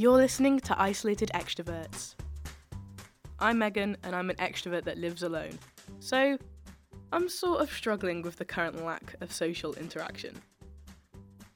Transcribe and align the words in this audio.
You're 0.00 0.16
listening 0.16 0.60
to 0.60 0.80
Isolated 0.80 1.28
Extroverts. 1.34 2.14
I'm 3.40 3.58
Megan, 3.58 3.96
and 4.04 4.14
I'm 4.14 4.30
an 4.30 4.36
extrovert 4.36 4.84
that 4.84 4.96
lives 4.96 5.24
alone. 5.24 5.58
So, 5.98 6.38
I'm 7.10 7.28
sort 7.28 7.62
of 7.62 7.72
struggling 7.72 8.22
with 8.22 8.36
the 8.36 8.44
current 8.44 8.84
lack 8.84 9.16
of 9.20 9.32
social 9.32 9.74
interaction. 9.74 10.40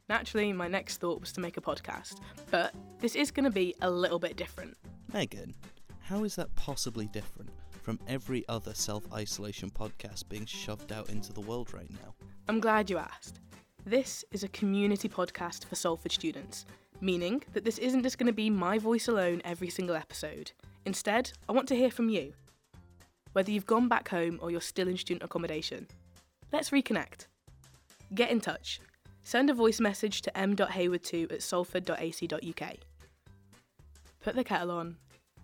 Naturally, 0.08 0.52
my 0.52 0.66
next 0.66 0.96
thought 0.96 1.20
was 1.20 1.30
to 1.34 1.40
make 1.40 1.56
a 1.56 1.60
podcast, 1.60 2.18
but 2.50 2.74
this 2.98 3.14
is 3.14 3.30
going 3.30 3.44
to 3.44 3.50
be 3.50 3.76
a 3.80 3.88
little 3.88 4.18
bit 4.18 4.34
different. 4.34 4.76
Megan, 5.12 5.54
how 6.00 6.24
is 6.24 6.34
that 6.34 6.52
possibly 6.56 7.06
different 7.06 7.50
from 7.80 8.00
every 8.08 8.44
other 8.48 8.74
self 8.74 9.04
isolation 9.12 9.70
podcast 9.70 10.28
being 10.28 10.46
shoved 10.46 10.90
out 10.90 11.10
into 11.10 11.32
the 11.32 11.42
world 11.42 11.72
right 11.72 11.92
now? 11.92 12.12
I'm 12.48 12.58
glad 12.58 12.90
you 12.90 12.98
asked. 12.98 13.38
This 13.86 14.24
is 14.32 14.42
a 14.42 14.48
community 14.48 15.08
podcast 15.08 15.64
for 15.66 15.76
Salford 15.76 16.10
students, 16.10 16.66
meaning 17.02 17.42
that 17.52 17.64
this 17.64 17.78
isn't 17.78 18.04
just 18.04 18.16
going 18.16 18.28
to 18.28 18.32
be 18.32 18.48
my 18.48 18.78
voice 18.78 19.08
alone 19.08 19.42
every 19.44 19.68
single 19.68 19.96
episode. 19.96 20.52
Instead, 20.86 21.32
I 21.48 21.52
want 21.52 21.66
to 21.68 21.76
hear 21.76 21.90
from 21.90 22.08
you. 22.08 22.32
Whether 23.32 23.50
you've 23.50 23.66
gone 23.66 23.88
back 23.88 24.08
home 24.08 24.38
or 24.40 24.50
you're 24.50 24.60
still 24.60 24.88
in 24.88 24.96
student 24.96 25.24
accommodation, 25.24 25.88
let's 26.52 26.70
reconnect. 26.70 27.26
Get 28.14 28.30
in 28.30 28.40
touch. 28.40 28.80
Send 29.24 29.50
a 29.50 29.54
voice 29.54 29.80
message 29.80 30.22
to 30.22 30.38
m.hayward2 30.38 31.32
at 31.32 31.42
salford.ac.uk. 31.42 32.74
Put 34.20 34.36
the 34.36 34.44
kettle 34.44 34.70
on, 34.70 34.96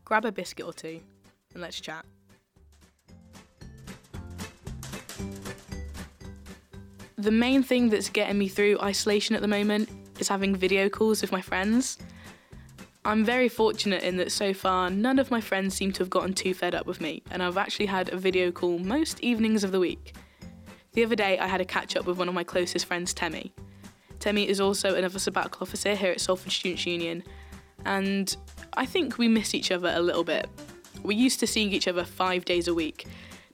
grab 0.05 0.25
a 0.25 0.33
biscuit 0.33 0.65
or 0.65 0.73
two, 0.73 1.01
and 1.55 1.63
let's 1.63 1.81
chat. 1.81 2.05
The 7.17 7.33
main 7.33 7.65
thing 7.65 7.89
that's 7.89 8.11
getting 8.11 8.39
me 8.39 8.47
through 8.47 8.79
isolation 8.81 9.35
at 9.35 9.43
the 9.43 9.49
moment 9.49 9.89
is 10.21 10.29
having 10.29 10.55
video 10.55 10.89
calls 10.89 11.23
with 11.23 11.33
my 11.33 11.41
friends. 11.41 11.99
I'm 13.05 13.25
very 13.25 13.49
fortunate 13.49 14.03
in 14.03 14.17
that 14.19 14.33
so 14.33 14.53
far 14.53 14.91
none 14.91 15.19
of 15.19 15.31
my 15.31 15.41
friends 15.41 15.75
seem 15.75 15.93
to 15.93 16.01
have 16.01 16.11
gotten 16.11 16.35
too 16.35 16.53
fed 16.53 16.75
up 16.75 16.87
with 16.87 17.01
me, 17.01 17.23
and 17.31 17.43
I've 17.43 17.57
actually 17.57 17.87
had 17.87 18.13
a 18.13 18.17
video 18.17 18.51
call 18.51 18.79
most 18.79 19.21
evenings 19.21 19.65
of 19.65 19.73
the 19.73 19.81
week. 19.81 20.15
The 20.93 21.05
other 21.05 21.17
day, 21.17 21.39
I 21.39 21.47
had 21.47 21.61
a 21.61 21.65
catch 21.65 21.97
up 21.97 22.07
with 22.07 22.19
one 22.19 22.29
of 22.29 22.35
my 22.35 22.45
closest 22.45 22.87
friends, 22.87 23.15
Temi. 23.15 23.53
Temi 24.19 24.49
is 24.49 24.61
also 24.61 24.95
another 24.95 25.19
sabbatical 25.19 25.63
officer 25.63 25.95
here 25.95 26.11
at 26.11 26.21
Salford 26.21 26.53
Students' 26.53 26.87
Union, 26.87 27.23
and 27.85 28.37
I 28.75 28.85
think 28.85 29.17
we 29.17 29.29
miss 29.29 29.55
each 29.55 29.71
other 29.71 29.93
a 29.95 30.01
little 30.01 30.25
bit. 30.25 30.49
We're 31.03 31.17
used 31.17 31.41
to 31.41 31.47
seeing 31.47 31.73
each 31.73 31.89
other 31.89 32.05
five 32.05 32.45
days 32.45 32.69
a 32.69 32.75
week 32.75 33.07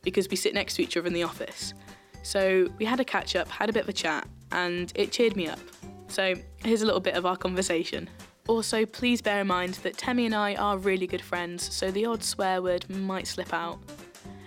because 0.02 0.28
we 0.28 0.36
sit 0.36 0.54
next 0.54 0.74
to 0.76 0.82
each 0.82 0.96
other 0.96 1.06
in 1.06 1.12
the 1.12 1.22
office. 1.22 1.74
So 2.22 2.70
we 2.78 2.86
had 2.86 3.00
a 3.00 3.04
catch 3.04 3.36
up, 3.36 3.48
had 3.48 3.68
a 3.68 3.72
bit 3.72 3.82
of 3.82 3.88
a 3.88 3.92
chat, 3.92 4.26
and 4.50 4.90
it 4.94 5.12
cheered 5.12 5.36
me 5.36 5.46
up. 5.46 5.60
So 6.08 6.34
here's 6.64 6.82
a 6.82 6.86
little 6.86 7.00
bit 7.00 7.14
of 7.14 7.26
our 7.26 7.36
conversation. 7.36 8.08
Also, 8.46 8.84
please 8.84 9.22
bear 9.22 9.40
in 9.40 9.46
mind 9.46 9.74
that 9.82 9.96
Temi 9.96 10.26
and 10.26 10.34
I 10.34 10.54
are 10.56 10.76
really 10.76 11.06
good 11.06 11.22
friends, 11.22 11.74
so 11.74 11.90
the 11.90 12.04
odd 12.04 12.22
swear 12.22 12.60
word 12.60 12.88
might 12.90 13.26
slip 13.26 13.54
out. 13.54 13.78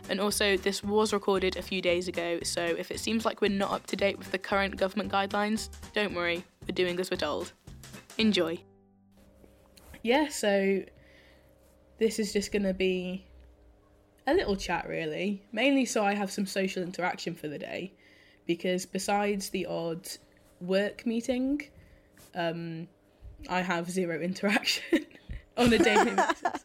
And 0.09 0.22
also, 0.22 0.55
this 0.55 0.83
was 0.83 1.11
recorded 1.14 1.58
a 1.58 1.61
few 1.61 1.81
days 1.81 2.08
ago, 2.08 2.39
so 2.44 2.61
if 2.61 2.91
it 2.91 2.99
seems 2.99 3.25
like 3.25 3.41
we're 3.41 3.49
not 3.49 3.72
up 3.72 3.88
to 3.88 3.95
date 3.95 4.17
with 4.17 4.31
the 4.31 4.38
current 4.38 4.77
government 4.77 5.11
guidelines, 5.11 5.69
don't 5.94 6.14
worry, 6.14 6.44
we're 6.61 6.75
doing 6.75 6.99
as 6.99 7.09
we're 7.11 7.17
told. 7.17 7.52
Enjoy. 8.17 8.58
Yeah, 10.03 10.30
so 10.30 10.83
this 11.97 12.19
is 12.19 12.31
just 12.31 12.52
going 12.52 12.64
to 12.64 12.73
be 12.73 13.25
a 14.27 14.33
little 14.33 14.55
chat, 14.55 14.88
really. 14.88 15.44
Mainly 15.52 15.86
so 15.86 16.05
I 16.05 16.14
have 16.14 16.31
some 16.31 16.45
social 16.45 16.83
interaction 16.83 17.33
for 17.33 17.47
the 17.47 17.59
day, 17.59 17.94
because 18.45 18.86
besides 18.86 19.49
the 19.49 19.66
odd 19.66 20.08
work 20.61 21.05
meeting, 21.05 21.63
um, 22.36 22.88
I 23.50 23.61
have 23.61 23.89
zero 23.89 24.19
interaction 24.22 25.05
on 25.58 25.73
a 25.73 25.77
daily 25.77 26.11
basis. 26.16 26.64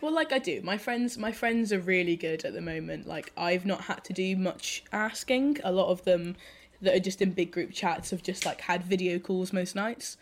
Well, 0.00 0.12
like 0.12 0.32
I 0.32 0.38
do. 0.38 0.60
My 0.62 0.78
friends, 0.78 1.18
my 1.18 1.32
friends 1.32 1.72
are 1.72 1.80
really 1.80 2.16
good 2.16 2.44
at 2.44 2.54
the 2.54 2.60
moment. 2.60 3.06
Like 3.06 3.32
I've 3.36 3.66
not 3.66 3.82
had 3.82 4.04
to 4.04 4.12
do 4.12 4.36
much 4.36 4.84
asking. 4.92 5.58
A 5.64 5.72
lot 5.72 5.88
of 5.88 6.04
them 6.04 6.36
that 6.80 6.94
are 6.94 7.00
just 7.00 7.20
in 7.20 7.32
big 7.32 7.50
group 7.50 7.72
chats 7.72 8.10
have 8.10 8.22
just 8.22 8.46
like 8.46 8.60
had 8.60 8.84
video 8.84 9.18
calls 9.18 9.52
most 9.52 9.74
nights. 9.74 10.16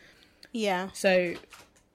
Yeah. 0.52 0.88
So 0.94 1.34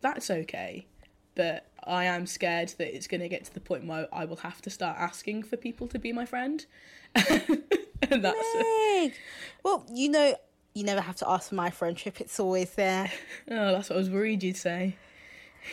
that's 0.01 0.29
okay. 0.29 0.85
But 1.34 1.66
I 1.84 2.06
am 2.06 2.28
scared 2.28 2.69
that 2.78 2.95
it's 2.95 3.07
going 3.07 3.22
to 3.22 3.29
get 3.29 3.45
to 3.45 3.53
the 3.53 3.59
point 3.59 3.85
where 3.85 4.07
I 4.13 4.25
will 4.25 4.38
have 4.38 4.62
to 4.63 4.69
start 4.69 4.97
asking 5.00 5.44
for 5.44 5.57
people 5.57 5.88
to 5.88 5.97
be 5.97 6.13
my 6.13 6.25
friend. 6.25 6.66
and 7.16 8.24
that's 8.24 8.56
Meg! 8.56 9.13
Well, 9.63 9.85
you 9.91 10.09
know, 10.09 10.35
you 10.73 10.83
never 10.83 11.01
have 11.01 11.17
to 11.17 11.29
ask 11.29 11.49
for 11.49 11.55
my 11.55 11.69
friendship. 11.69 12.21
It's 12.21 12.39
always 12.39 12.71
there. 12.71 13.11
oh, 13.51 13.71
that's 13.73 13.89
what 13.89 13.95
I 13.95 13.99
was 13.99 14.09
worried 14.09 14.43
you'd 14.43 14.57
say. 14.57 14.95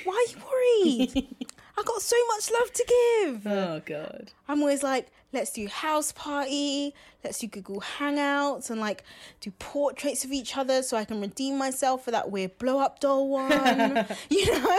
Why 0.05 0.27
are 0.27 0.33
you 0.33 0.45
worried? 0.45 1.27
I 1.79 1.83
got 1.85 2.03
so 2.03 2.17
much 2.27 2.51
love 2.51 2.73
to 2.73 2.85
give. 2.89 3.47
Oh 3.47 3.81
god. 3.87 4.33
I'm 4.49 4.61
always 4.61 4.83
like, 4.83 5.09
let's 5.33 5.53
do 5.53 5.69
house 5.69 6.11
party, 6.11 6.93
let's 7.23 7.39
do 7.39 7.47
Google 7.47 7.81
Hangouts, 7.99 8.69
and 8.69 8.81
like 8.81 9.05
do 9.41 9.53
portraits 9.61 10.25
of 10.25 10.33
each 10.33 10.57
other 10.57 10.83
so 10.83 10.97
I 10.97 11.05
can 11.05 11.21
redeem 11.21 11.57
myself 11.57 12.05
for 12.05 12.11
that 12.11 12.31
weird 12.33 12.59
blow 12.59 12.81
up 12.81 12.99
doll 12.99 13.29
one. 13.29 14.07
you 14.29 14.53
know? 14.53 14.79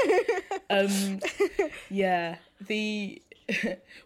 Um 0.70 1.20
yeah, 1.90 2.36
the 2.60 3.22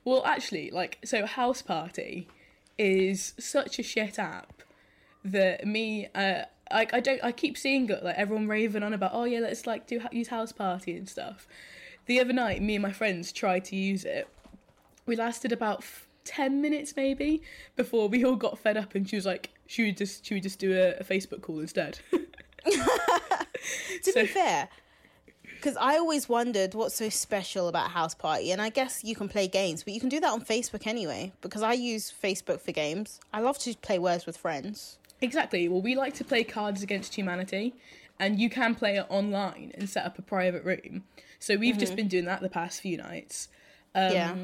well 0.05 0.23
actually 0.25 0.69
like 0.69 0.99
so 1.03 1.25
house 1.25 1.63
party 1.63 2.27
is 2.77 3.33
such 3.39 3.79
a 3.79 3.83
shit 3.83 4.19
app 4.19 4.62
that 5.25 5.65
me 5.65 6.07
uh 6.15 6.43
like 6.71 6.93
I 6.93 6.99
don't 6.99 7.23
I 7.23 7.31
keep 7.31 7.57
seeing 7.57 7.89
it 7.89 8.03
like 8.03 8.15
everyone 8.17 8.47
raving 8.47 8.83
on 8.83 8.93
about 8.93 9.11
oh 9.13 9.23
yeah 9.25 9.39
let's 9.39 9.65
like 9.67 9.87
do 9.87 10.01
use 10.11 10.27
house 10.27 10.51
party 10.51 10.95
and 10.97 11.07
stuff. 11.07 11.47
The 12.07 12.19
other 12.19 12.33
night 12.33 12.61
me 12.61 12.75
and 12.75 12.81
my 12.81 12.91
friends 12.91 13.31
tried 13.31 13.65
to 13.65 13.75
use 13.75 14.03
it. 14.05 14.27
We 15.05 15.15
lasted 15.15 15.51
about 15.51 15.79
f- 15.79 16.07
10 16.25 16.61
minutes 16.61 16.93
maybe 16.95 17.41
before 17.75 18.07
we 18.07 18.23
all 18.25 18.35
got 18.35 18.57
fed 18.57 18.77
up 18.77 18.95
and 18.95 19.07
she 19.09 19.15
was 19.17 19.25
like 19.25 19.49
should 19.67 19.83
we 19.83 19.91
just 19.91 20.25
should 20.25 20.35
we 20.35 20.41
just 20.41 20.59
do 20.59 20.73
a, 20.73 20.91
a 20.99 21.03
Facebook 21.03 21.41
call 21.41 21.59
instead? 21.59 21.99
to 22.65 24.11
So- 24.11 24.21
be 24.21 24.27
fair, 24.27 24.67
because 25.55 25.77
I 25.77 25.97
always 25.97 26.27
wondered 26.27 26.73
what's 26.73 26.95
so 26.95 27.09
special 27.09 27.67
about 27.69 27.91
House 27.91 28.13
Party, 28.13 28.51
and 28.51 28.61
I 28.61 28.69
guess 28.69 29.03
you 29.03 29.15
can 29.15 29.29
play 29.29 29.47
games, 29.47 29.83
but 29.83 29.93
you 29.93 29.99
can 29.99 30.09
do 30.09 30.19
that 30.19 30.31
on 30.31 30.41
Facebook 30.43 30.85
anyway. 30.87 31.31
Because 31.41 31.61
I 31.63 31.73
use 31.73 32.11
Facebook 32.11 32.59
for 32.59 32.71
games. 32.73 33.19
I 33.33 33.39
love 33.39 33.57
to 33.59 33.73
play 33.77 33.97
Words 33.99 34.25
with 34.25 34.35
Friends. 34.37 34.97
Exactly. 35.23 35.69
Well, 35.69 35.81
we 35.81 35.95
like 35.95 36.13
to 36.15 36.23
play 36.25 36.43
Cards 36.43 36.83
Against 36.83 37.15
Humanity, 37.15 37.73
and 38.19 38.39
you 38.39 38.49
can 38.49 38.75
play 38.75 38.97
it 38.97 39.05
online 39.09 39.71
and 39.75 39.89
set 39.89 40.05
up 40.05 40.19
a 40.19 40.21
private 40.21 40.63
room. 40.65 41.05
So 41.39 41.55
we've 41.55 41.77
just 41.77 41.95
been 41.95 42.07
doing 42.09 42.25
that 42.25 42.41
the 42.41 42.49
past 42.49 42.81
few 42.81 42.97
nights. 42.97 43.47
Um, 43.95 44.11
Yeah. 44.11 44.35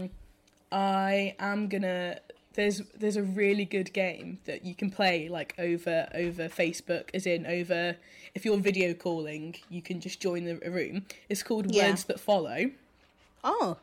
I 0.72 1.36
am 1.40 1.68
gonna. 1.68 2.20
There's 2.54 2.82
there's 2.98 3.16
a 3.18 3.24
really 3.24 3.66
good 3.66 3.92
game 3.94 4.40
that 4.46 4.64
you 4.66 4.74
can 4.74 4.90
play 4.90 5.28
like 5.28 5.54
over 5.60 6.08
over 6.14 6.48
Facebook, 6.48 7.10
as 7.14 7.26
in 7.26 7.46
over. 7.46 7.98
If 8.36 8.46
you're 8.46 8.58
video 8.58 8.94
calling, 8.94 9.56
you 9.70 9.82
can 9.82 10.00
just 10.00 10.20
join 10.22 10.46
the 10.46 10.60
a 10.66 10.72
room. 10.72 11.06
It's 11.28 11.44
called 11.44 11.74
Yeah. 11.74 11.90
Words 11.90 12.06
That 12.06 12.20
Follow 12.20 12.72
Oh, 13.44 13.78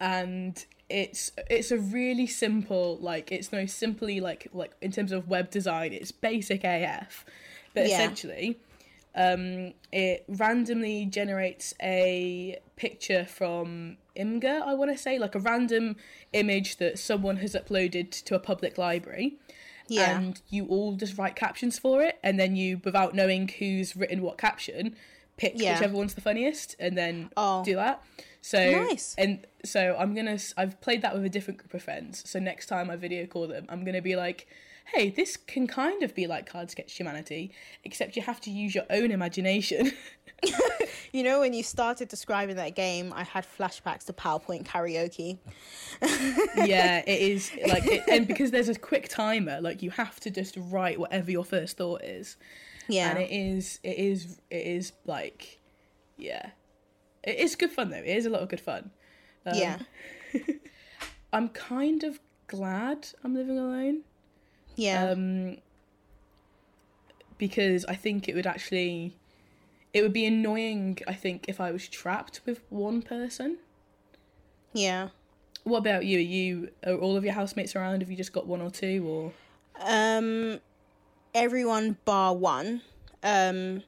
and 0.00 0.64
it's 0.92 1.32
it's 1.50 1.70
a 1.70 1.78
really 1.78 2.26
simple 2.26 2.98
like 3.00 3.32
it's 3.32 3.50
no 3.52 3.64
simply 3.66 4.20
like 4.20 4.48
like 4.52 4.72
in 4.82 4.92
terms 4.92 5.10
of 5.12 5.26
web 5.28 5.50
design 5.50 5.92
it's 5.92 6.12
basic 6.12 6.62
AF 6.64 7.24
but 7.74 7.88
Yeah. 7.88 7.94
essentially 7.94 8.58
um 9.14 9.72
it 9.92 10.24
randomly 10.28 11.06
generates 11.06 11.74
a 11.82 12.58
picture 12.76 13.24
from 13.24 13.96
Imgur 14.16 14.60
I 14.62 14.74
want 14.74 14.90
to 14.92 14.98
say 14.98 15.18
like 15.18 15.34
a 15.34 15.38
random 15.40 15.96
image 16.32 16.76
that 16.76 16.98
someone 16.98 17.36
has 17.38 17.54
uploaded 17.54 18.10
to 18.24 18.34
a 18.34 18.38
public 18.38 18.76
library 18.78 19.36
yeah. 19.88 20.18
and 20.18 20.40
you 20.50 20.66
all 20.66 20.92
just 20.94 21.16
write 21.18 21.36
captions 21.36 21.78
for 21.78 22.02
it 22.02 22.18
and 22.22 22.38
then 22.38 22.56
you 22.56 22.80
without 22.84 23.14
knowing 23.14 23.48
who's 23.48 23.96
written 23.96 24.22
what 24.22 24.36
caption 24.38 24.94
pick 25.38 25.54
Yeah. 25.56 25.74
whichever 25.74 25.96
one's 25.96 26.14
the 26.14 26.20
funniest 26.20 26.76
and 26.78 26.96
then 26.96 27.30
Oh. 27.36 27.64
do 27.64 27.74
that 27.76 28.02
so 28.42 28.58
Nice. 28.88 29.14
and 29.16 29.46
so 29.64 29.96
i'm 29.98 30.14
gonna 30.14 30.36
I've 30.56 30.80
played 30.80 31.00
that 31.02 31.14
with 31.14 31.24
a 31.24 31.28
different 31.30 31.58
group 31.60 31.72
of 31.74 31.82
friends 31.82 32.28
so 32.28 32.38
next 32.38 32.66
time 32.66 32.90
i 32.90 32.96
video 32.96 33.24
call 33.26 33.46
them 33.46 33.64
i'm 33.70 33.84
gonna 33.84 34.02
be 34.02 34.16
like 34.16 34.46
hey 34.94 35.10
this 35.10 35.36
can 35.36 35.68
kind 35.68 36.02
of 36.02 36.12
be 36.14 36.26
like 36.26 36.44
Card 36.46 36.70
against 36.72 36.98
humanity 36.98 37.52
except 37.84 38.16
you 38.16 38.22
have 38.22 38.40
to 38.42 38.50
use 38.50 38.74
your 38.74 38.84
own 38.90 39.10
imagination 39.10 39.92
You 41.12 41.22
know, 41.22 41.40
when 41.40 41.52
you 41.52 41.62
started 41.62 42.08
describing 42.08 42.56
that 42.56 42.74
game, 42.74 43.12
I 43.14 43.22
had 43.22 43.46
flashbacks 43.46 44.06
to 44.06 44.14
PowerPoint 44.14 44.64
karaoke. 44.64 45.38
yeah 46.66 47.02
it 47.06 47.20
is 47.20 47.52
like 47.68 47.84
it, 47.86 48.02
and 48.10 48.26
because 48.26 48.50
there's 48.50 48.70
a 48.70 48.74
quick 48.74 49.08
timer 49.08 49.60
like 49.60 49.82
you 49.82 49.90
have 49.90 50.18
to 50.20 50.30
just 50.30 50.56
write 50.56 50.98
whatever 50.98 51.30
your 51.30 51.44
first 51.44 51.76
thought 51.76 52.02
is 52.02 52.36
Yeah. 52.88 53.10
and 53.10 53.18
it 53.18 53.30
is 53.30 53.78
it 53.82 53.98
is 53.98 54.40
it 54.50 54.66
is 54.66 54.92
like 55.04 55.60
yeah 56.16 56.50
it 57.24 57.36
is 57.38 57.54
good 57.56 57.70
fun 57.70 57.90
though 57.90 57.96
it 57.96 58.06
is 58.06 58.26
a 58.26 58.30
lot 58.30 58.42
of 58.42 58.48
good 58.48 58.60
fun 58.60 58.90
um, 59.46 59.54
yeah. 59.54 59.78
i'm 61.32 61.48
kind 61.48 62.04
of 62.04 62.18
glad 62.46 63.08
i'm 63.24 63.34
living 63.34 63.58
alone 63.58 64.00
Yeah. 64.76 65.10
um 65.10 65.56
because 67.38 67.84
i 67.86 67.94
think 67.94 68.28
it 68.28 68.34
would 68.34 68.46
actually 68.46 69.16
it 69.92 70.00
would 70.00 70.12
be 70.12 70.24
annoying. 70.24 70.98
I 71.06 71.12
think 71.12 71.44
if 71.48 71.60
I 71.60 71.70
was 71.70 71.86
trapped 71.86 72.40
with 72.46 72.62
one 72.70 73.02
person. 73.02 73.58
Yeah. 74.72 75.08
What 75.64 75.78
about 75.78 76.06
you? 76.06 76.16
Are 76.16 76.22
you 76.22 76.70
are 76.86 76.94
all 76.94 77.14
of 77.14 77.24
your 77.24 77.34
housemates 77.34 77.76
around? 77.76 78.00
Have 78.00 78.10
you 78.10 78.16
just 78.16 78.32
got 78.32 78.46
one 78.46 78.62
or 78.62 78.70
two, 78.70 79.04
or 79.06 79.32
Um, 79.80 80.60
everyone 81.34 81.98
bar 82.06 82.34
one. 82.34 82.80
Um, 83.22 83.82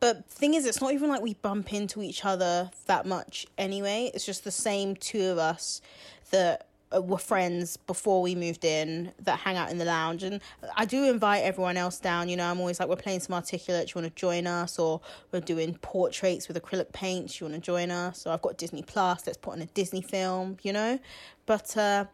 but 0.00 0.26
thing 0.26 0.54
is, 0.54 0.64
it's 0.64 0.80
not 0.80 0.92
even 0.92 1.08
like 1.08 1.20
we 1.20 1.34
bump 1.34 1.72
into 1.72 2.02
each 2.02 2.24
other 2.24 2.70
that 2.86 3.06
much 3.06 3.46
anyway. 3.58 4.10
It's 4.14 4.24
just 4.24 4.44
the 4.44 4.50
same 4.50 4.96
two 4.96 5.26
of 5.26 5.38
us 5.38 5.82
that 6.30 6.66
uh, 6.94 7.02
were 7.02 7.18
friends 7.18 7.76
before 7.76 8.22
we 8.22 8.34
moved 8.34 8.64
in 8.64 9.12
that 9.20 9.40
hang 9.40 9.56
out 9.56 9.70
in 9.70 9.76
the 9.76 9.84
lounge. 9.84 10.22
And 10.22 10.40
I 10.74 10.86
do 10.86 11.04
invite 11.04 11.44
everyone 11.44 11.76
else 11.76 11.98
down. 11.98 12.30
You 12.30 12.36
know, 12.36 12.46
I'm 12.46 12.60
always 12.60 12.80
like, 12.80 12.88
we're 12.88 12.96
playing 12.96 13.20
some 13.20 13.34
articulate. 13.34 13.88
Do 13.88 13.98
you 13.98 14.02
want 14.02 14.14
to 14.14 14.20
join 14.20 14.46
us? 14.46 14.78
Or 14.78 15.02
we're 15.32 15.40
doing 15.40 15.74
portraits 15.82 16.48
with 16.48 16.60
acrylic 16.60 16.92
paint. 16.92 17.28
Do 17.28 17.44
you 17.44 17.50
want 17.50 17.62
to 17.62 17.66
join 17.66 17.90
us? 17.90 18.26
Or 18.26 18.32
I've 18.32 18.42
got 18.42 18.56
Disney 18.56 18.82
Plus. 18.82 19.26
Let's 19.26 19.38
put 19.38 19.52
on 19.52 19.60
a 19.62 19.66
Disney 19.66 20.02
film. 20.02 20.56
You 20.62 20.72
know, 20.72 20.98
but. 21.46 21.76
uh 21.76 22.06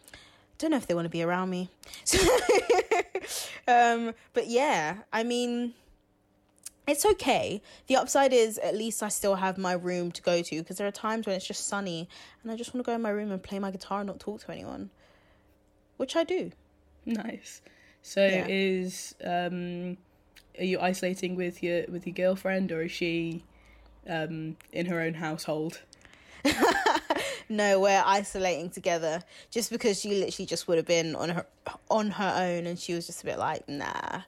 don't 0.59 0.71
know 0.71 0.79
if 0.79 0.87
they 0.87 0.95
want 0.95 1.05
to 1.05 1.11
be 1.11 1.23
around 1.23 1.51
me. 1.51 1.69
Um, 3.69 4.15
but 4.33 4.47
yeah, 4.47 4.99
I 5.13 5.25
mean, 5.25 5.75
it's 6.87 7.05
okay. 7.05 7.61
The 7.89 7.97
upside 7.97 8.33
is 8.33 8.59
at 8.59 8.77
least 8.77 9.03
I 9.03 9.09
still 9.09 9.37
have 9.37 9.59
my 9.59 9.73
room 9.73 10.13
to 10.13 10.23
go 10.23 10.43
to 10.43 10.59
because 10.59 10.79
there 10.79 10.87
are 10.87 10.93
times 10.93 11.27
when 11.27 11.35
it's 11.37 11.47
just 11.47 11.67
sunny 11.67 12.09
and 12.43 12.53
I 12.53 12.57
just 12.57 12.73
want 12.75 12.85
to 12.85 12.91
go 12.91 12.95
in 12.95 13.03
my 13.03 13.11
room 13.11 13.31
and 13.33 13.43
play 13.43 13.59
my 13.59 13.71
guitar 13.71 14.01
and 14.01 14.07
not 14.07 14.21
talk 14.21 14.41
to 14.45 14.53
anyone, 14.53 14.91
which 15.97 16.15
I 16.17 16.25
do. 16.25 16.53
nice? 17.05 17.61
So 18.03 18.25
Yeah. 18.25 18.47
is 18.49 19.15
um, 19.25 19.97
are 20.59 20.65
you 20.65 20.79
isolating 20.81 21.35
with 21.35 21.63
your 21.63 21.85
with 21.89 22.07
your 22.07 22.15
girlfriend, 22.15 22.71
or 22.71 22.83
is 22.83 22.93
she 22.93 23.43
um 24.09 24.57
in 24.73 24.87
her 24.87 25.01
own 25.01 25.15
household? 25.15 25.81
No, 27.49 27.79
we're 27.79 28.03
isolating 28.05 28.71
together 28.71 29.23
just 29.51 29.71
because 29.71 30.01
she 30.01 30.11
literally 30.11 30.47
just 30.47 30.67
would 30.67 30.79
have 30.79 30.87
been 30.87 31.15
on 31.15 31.29
her 31.29 31.47
on 31.89 32.11
her 32.11 32.35
own 32.37 32.67
and 32.67 32.77
she 32.79 32.93
was 32.93 33.07
just 33.07 33.23
a 33.23 33.25
bit 33.25 33.39
like, 33.39 33.69
nah, 33.69 34.23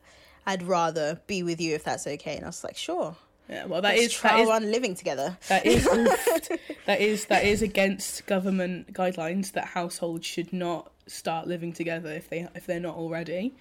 I'd 0.49 0.63
rather 0.63 1.21
be 1.27 1.43
with 1.43 1.61
you 1.61 1.75
if 1.75 1.85
that's 1.85 2.07
okay. 2.07 2.37
And 2.37 2.45
I 2.45 2.49
was 2.49 2.65
like, 2.65 2.77
sure. 2.77 3.15
Yeah, 3.51 3.67
well, 3.67 3.83
that 3.83 3.97
Let's 3.97 4.07
is 4.07 4.15
try 4.15 4.39
that 4.39 4.41
is 4.41 4.49
on 4.49 4.71
living 4.71 4.95
together. 4.95 5.37
That 5.49 5.67
is 5.67 5.85
that 6.87 7.01
is 7.01 7.27
that 7.27 7.45
is 7.45 7.61
against 7.61 8.25
government 8.25 8.95
guidelines 8.95 9.53
that 9.53 9.67
households 9.67 10.27
should 10.27 10.53
not 10.53 10.91
start 11.07 11.47
living 11.47 11.75
together 11.75 12.11
if 12.11 12.31
they 12.31 12.49
if 12.55 12.67
they're 12.67 12.81
not 12.81 12.97
already. 12.97 13.55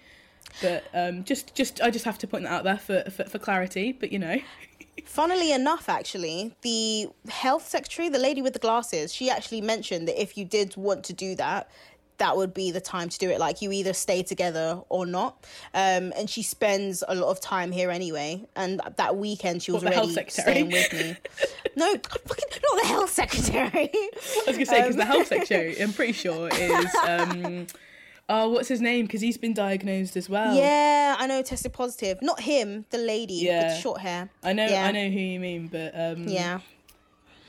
But 0.61 0.85
um, 0.93 1.25
just 1.25 1.55
just 1.55 1.81
I 1.81 1.89
just 1.89 2.05
have 2.05 2.17
to 2.19 2.27
point 2.27 2.45
that 2.45 2.53
out 2.53 2.63
there 2.63 2.77
for 2.77 3.09
for, 3.11 3.25
for 3.25 3.37
clarity. 3.37 3.91
But 3.91 4.13
you 4.13 4.19
know, 4.19 4.39
Funnily 5.05 5.51
enough, 5.51 5.89
actually, 5.89 6.55
the 6.61 7.07
health 7.29 7.67
secretary, 7.67 8.09
the 8.09 8.19
lady 8.19 8.41
with 8.41 8.53
the 8.53 8.59
glasses, 8.59 9.13
she 9.13 9.29
actually 9.29 9.61
mentioned 9.61 10.07
that 10.07 10.19
if 10.19 10.37
you 10.37 10.43
did 10.45 10.75
want 10.75 11.03
to 11.05 11.13
do 11.13 11.35
that, 11.35 11.69
that 12.17 12.35
would 12.35 12.53
be 12.53 12.71
the 12.71 12.81
time 12.81 13.09
to 13.09 13.19
do 13.19 13.29
it. 13.29 13.39
Like 13.39 13.61
you 13.61 13.71
either 13.71 13.93
stay 13.93 14.23
together 14.23 14.81
or 14.89 15.05
not. 15.05 15.45
Um, 15.73 16.11
and 16.17 16.29
she 16.29 16.41
spends 16.41 17.03
a 17.07 17.13
lot 17.15 17.29
of 17.29 17.39
time 17.39 17.71
here 17.71 17.91
anyway. 17.91 18.43
And 18.55 18.81
that 18.97 19.15
weekend 19.17 19.61
she 19.63 19.71
was 19.71 19.83
health 19.83 19.95
already 19.95 20.13
secretary? 20.13 20.51
staying 20.53 20.71
with 20.71 20.93
me. 20.93 21.15
no, 21.75 21.93
fucking 21.93 22.61
not 22.63 22.81
the 22.81 22.87
health 22.87 23.09
secretary. 23.11 23.89
I 23.93 24.09
was 24.47 24.55
gonna 24.55 24.65
say 24.65 24.81
because 24.81 24.95
the 24.95 25.05
health 25.05 25.27
secretary, 25.27 25.79
I'm 25.81 25.93
pretty 25.93 26.13
sure 26.13 26.49
is 26.51 26.95
um, 27.07 27.67
oh 28.29 28.49
what's 28.49 28.67
his 28.67 28.81
name? 28.81 29.05
Because 29.05 29.21
he's 29.21 29.37
been 29.37 29.53
diagnosed 29.53 30.17
as 30.17 30.27
well. 30.27 30.55
Yeah, 30.55 31.15
I 31.19 31.27
know. 31.27 31.41
Tested 31.43 31.73
positive. 31.73 32.19
Not 32.23 32.39
him, 32.41 32.85
the 32.89 32.97
lady 32.97 33.35
Yeah. 33.35 33.67
with 33.73 33.81
short 33.81 34.01
hair. 34.01 34.29
I 34.43 34.53
know 34.53 34.65
Yeah. 34.67 34.85
I 34.87 34.91
know 34.91 35.07
who 35.07 35.19
you 35.19 35.39
mean, 35.39 35.67
but 35.67 35.91
um, 35.93 36.27
Yeah. 36.27 36.61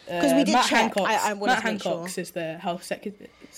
because 0.05 0.35
we 0.35 0.45
did 0.45 0.53
Matt 0.53 0.67
check. 0.67 0.79
Hancock, 0.95 1.09
I- 1.09 1.31
I 1.31 1.35
Matt 1.35 1.63
Hancock 1.63 2.09
sure. 2.11 2.21
is 2.23 2.31
the 2.33 2.59
health 2.59 2.85
sec- 2.85 3.07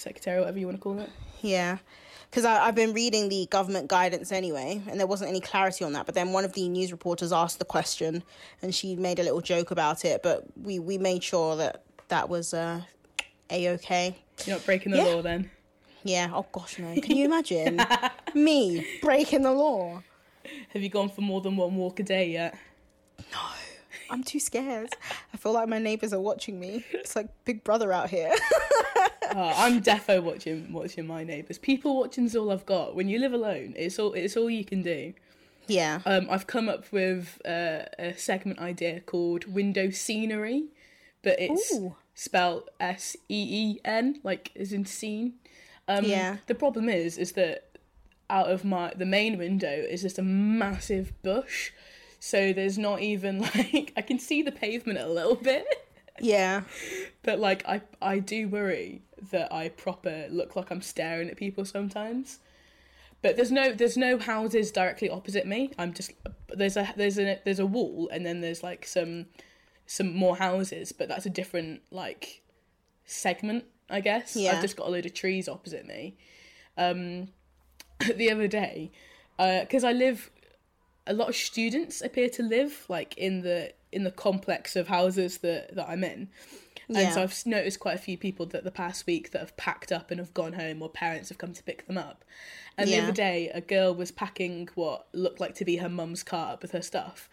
secretary, 0.01 0.41
whatever 0.41 0.59
you 0.59 0.67
want 0.67 0.79
to 0.79 0.83
call 0.83 0.99
it. 0.99 1.11
Yeah. 1.43 1.79
Because 2.31 2.45
I've 2.45 2.77
been 2.77 2.93
reading 2.93 3.29
the 3.29 3.47
government 3.51 3.89
guidance 3.89 4.31
anyway, 4.31 4.81
and 4.89 5.01
there 5.01 5.07
wasn't 5.07 5.31
any 5.31 5.41
clarity 5.41 5.85
on 5.85 5.93
that. 5.95 6.07
But 6.07 6.15
then 6.15 6.33
one 6.33 6.45
of 6.45 6.53
the 6.53 6.69
news 6.69 6.93
reporters 6.93 7.33
asked 7.33 7.59
the 7.59 7.65
question, 7.65 8.23
and 8.63 8.73
she 8.75 8.95
made 8.95 9.19
a 9.19 9.25
little 9.25 9.41
joke 9.41 9.73
about 9.73 10.05
it. 10.05 10.23
But 10.23 10.45
we, 10.57 10.79
we 10.79 10.97
made 10.97 11.25
sure 11.25 11.57
that 11.57 11.83
that 12.09 12.29
was 12.29 12.55
uh, 12.55 12.83
a 13.51 13.69
okay. 13.71 14.17
You're 14.47 14.57
not 14.57 14.65
breaking 14.67 14.93
the 14.93 14.99
Yeah. 14.99 15.05
law 15.05 15.23
then. 15.23 15.51
Yeah. 16.05 16.31
Oh 16.33 16.47
gosh, 16.53 16.79
no. 16.79 16.95
Can 17.03 17.17
you 17.17 17.25
imagine 17.25 17.81
me 18.35 18.87
breaking 19.03 19.43
the 19.43 19.53
law? 19.53 20.03
Have 20.73 20.83
you 20.83 20.89
gone 20.89 21.09
for 21.09 21.21
more 21.23 21.41
than 21.41 21.57
one 21.57 21.75
walk 21.75 21.99
a 21.99 22.05
day 22.05 22.31
yet? 22.31 22.57
No. 23.33 23.39
I'm 24.09 24.25
too 24.25 24.41
scared. 24.41 24.91
I 25.33 25.37
feel 25.37 25.53
like 25.53 25.69
my 25.69 25.79
neighbors 25.79 26.13
are 26.13 26.21
watching 26.21 26.59
me. 26.59 26.85
It's 26.93 27.15
like 27.15 27.29
Big 27.45 27.63
Brother 27.65 27.93
out 27.93 28.09
here. 28.11 28.33
Oh, 29.35 29.53
I'm 29.57 29.81
defo 29.83 30.23
watching 30.23 30.73
watching 30.73 31.07
my 31.07 31.25
neighbours. 31.25 31.59
People 31.59 31.99
watching's 32.01 32.35
all 32.35 32.51
I've 32.51 32.67
got. 32.67 32.95
When 32.95 33.09
you 33.09 33.19
live 33.19 33.33
alone, 33.33 33.75
it's 33.77 33.99
all 33.99 34.13
it's 34.13 34.37
all 34.37 34.51
you 34.51 34.65
can 34.65 34.83
do. 34.83 35.15
yeah. 35.67 36.01
Um, 36.05 36.27
I've 36.31 36.47
come 36.47 36.69
up 36.69 36.91
with 36.93 37.41
uh, 37.47 37.85
a 37.99 38.15
segment 38.17 38.59
idea 38.59 39.01
called 39.01 39.45
window 39.53 39.91
scenery, 39.91 40.65
but 41.23 41.37
it's 41.41 41.73
Ooh. 41.75 41.95
spelled 42.15 42.69
S 42.81 43.17
E 43.29 43.75
E 43.75 43.81
N, 43.85 44.21
like 44.25 44.51
as 44.57 44.73
in 44.73 44.85
scene. 44.85 45.35
Um, 45.87 46.05
Yeah. 46.05 46.37
The 46.47 46.55
problem 46.55 46.89
is, 46.89 47.19
is 47.19 47.33
that 47.33 47.79
out 48.29 48.51
of 48.51 48.65
my 48.65 48.93
the 48.97 49.07
main 49.07 49.39
window 49.39 49.69
is 49.91 50.03
just 50.03 50.19
a 50.19 50.23
massive 50.23 51.13
bush, 51.23 51.71
so 52.19 52.53
there's 52.53 52.79
not 52.79 53.01
even 53.01 53.41
like 53.55 53.93
I 53.97 54.03
can 54.03 54.19
see 54.19 54.43
the 54.43 54.53
pavement 54.53 54.99
a 54.99 55.09
little 55.09 55.37
bit. 55.37 55.67
Yeah. 56.21 56.63
But 57.23 57.39
like 57.39 57.63
I 57.69 57.83
I 58.01 58.19
do 58.19 58.49
worry 58.49 59.03
that 59.31 59.53
I 59.53 59.69
proper 59.69 60.27
look 60.31 60.57
like 60.57 60.71
I'm 60.71 60.83
staring 60.83 61.29
at 61.29 61.37
people 61.37 61.65
sometimes. 61.65 62.39
But 63.23 63.37
there's 63.37 63.53
no 63.53 63.73
there's 63.73 63.97
no 63.97 64.19
houses 64.19 64.71
directly 64.71 65.11
opposite 65.11 65.47
me. 65.47 65.73
I'm 65.79 65.93
just 65.93 66.13
there's 66.49 66.77
a 66.77 66.93
there's 66.97 67.19
a 67.19 67.39
there's 67.45 67.59
a 67.59 67.67
wall 67.67 68.09
and 68.13 68.25
then 68.25 68.41
there's 68.41 68.63
like 68.63 68.87
some 68.87 69.27
some 69.87 70.15
more 70.15 70.37
houses, 70.37 70.93
but 70.93 71.09
that's 71.09 71.27
a 71.27 71.31
different 71.31 71.83
like 71.91 72.43
segment, 73.05 73.65
I 73.91 74.01
guess. 74.01 74.37
Yeah. 74.37 74.53
I've 74.53 74.63
just 74.63 74.77
got 74.77 74.87
a 74.87 74.91
load 74.91 75.05
of 75.05 75.13
trees 75.13 75.49
opposite 75.49 75.87
me. 75.87 76.17
Um 76.79 77.29
the 78.17 78.31
other 78.31 78.49
day, 78.49 78.91
because 79.37 79.85
I 79.85 79.93
live 79.93 80.31
a 81.07 81.13
lot 81.13 81.29
of 81.29 81.37
students 81.37 82.01
appear 82.01 82.31
to 82.31 82.43
live 82.43 82.87
like 82.89 83.19
in 83.19 83.43
the 83.43 83.73
in 83.93 84.05
the 84.05 84.11
complex 84.11 84.77
of 84.77 84.89
houses 84.89 85.39
that 85.39 85.75
that 85.75 85.89
I'm 85.89 86.05
in. 86.05 86.29
And 86.97 87.13
so 87.15 87.23
I've 87.23 87.47
noticed 87.47 87.81
quite 87.81 87.95
a 87.95 87.99
few 87.99 88.19
people 88.19 88.47
that 88.47 88.65
the 88.65 88.71
past 88.71 89.07
week 89.07 89.31
that 89.31 89.41
have 89.41 89.57
packed 89.57 89.93
up 89.93 90.11
and 90.11 90.19
have 90.19 90.35
gone 90.35 90.55
home, 90.55 90.83
or 90.83 90.89
parents 90.89 91.29
have 91.29 91.39
come 91.39 91.53
to 91.53 91.63
pick 91.63 91.87
them 91.87 91.97
up. 91.99 92.25
And 92.77 92.89
the 92.89 92.99
other 93.03 93.13
day, 93.13 93.51
a 93.53 93.61
girl 93.61 93.95
was 93.95 94.11
packing 94.11 94.69
what 94.75 95.07
looked 95.13 95.41
like 95.41 95.55
to 95.57 95.65
be 95.65 95.77
her 95.77 95.89
mum's 95.89 96.23
car 96.23 96.55
up 96.55 96.63
with 96.63 96.73
her 96.73 96.83
stuff. 96.83 97.29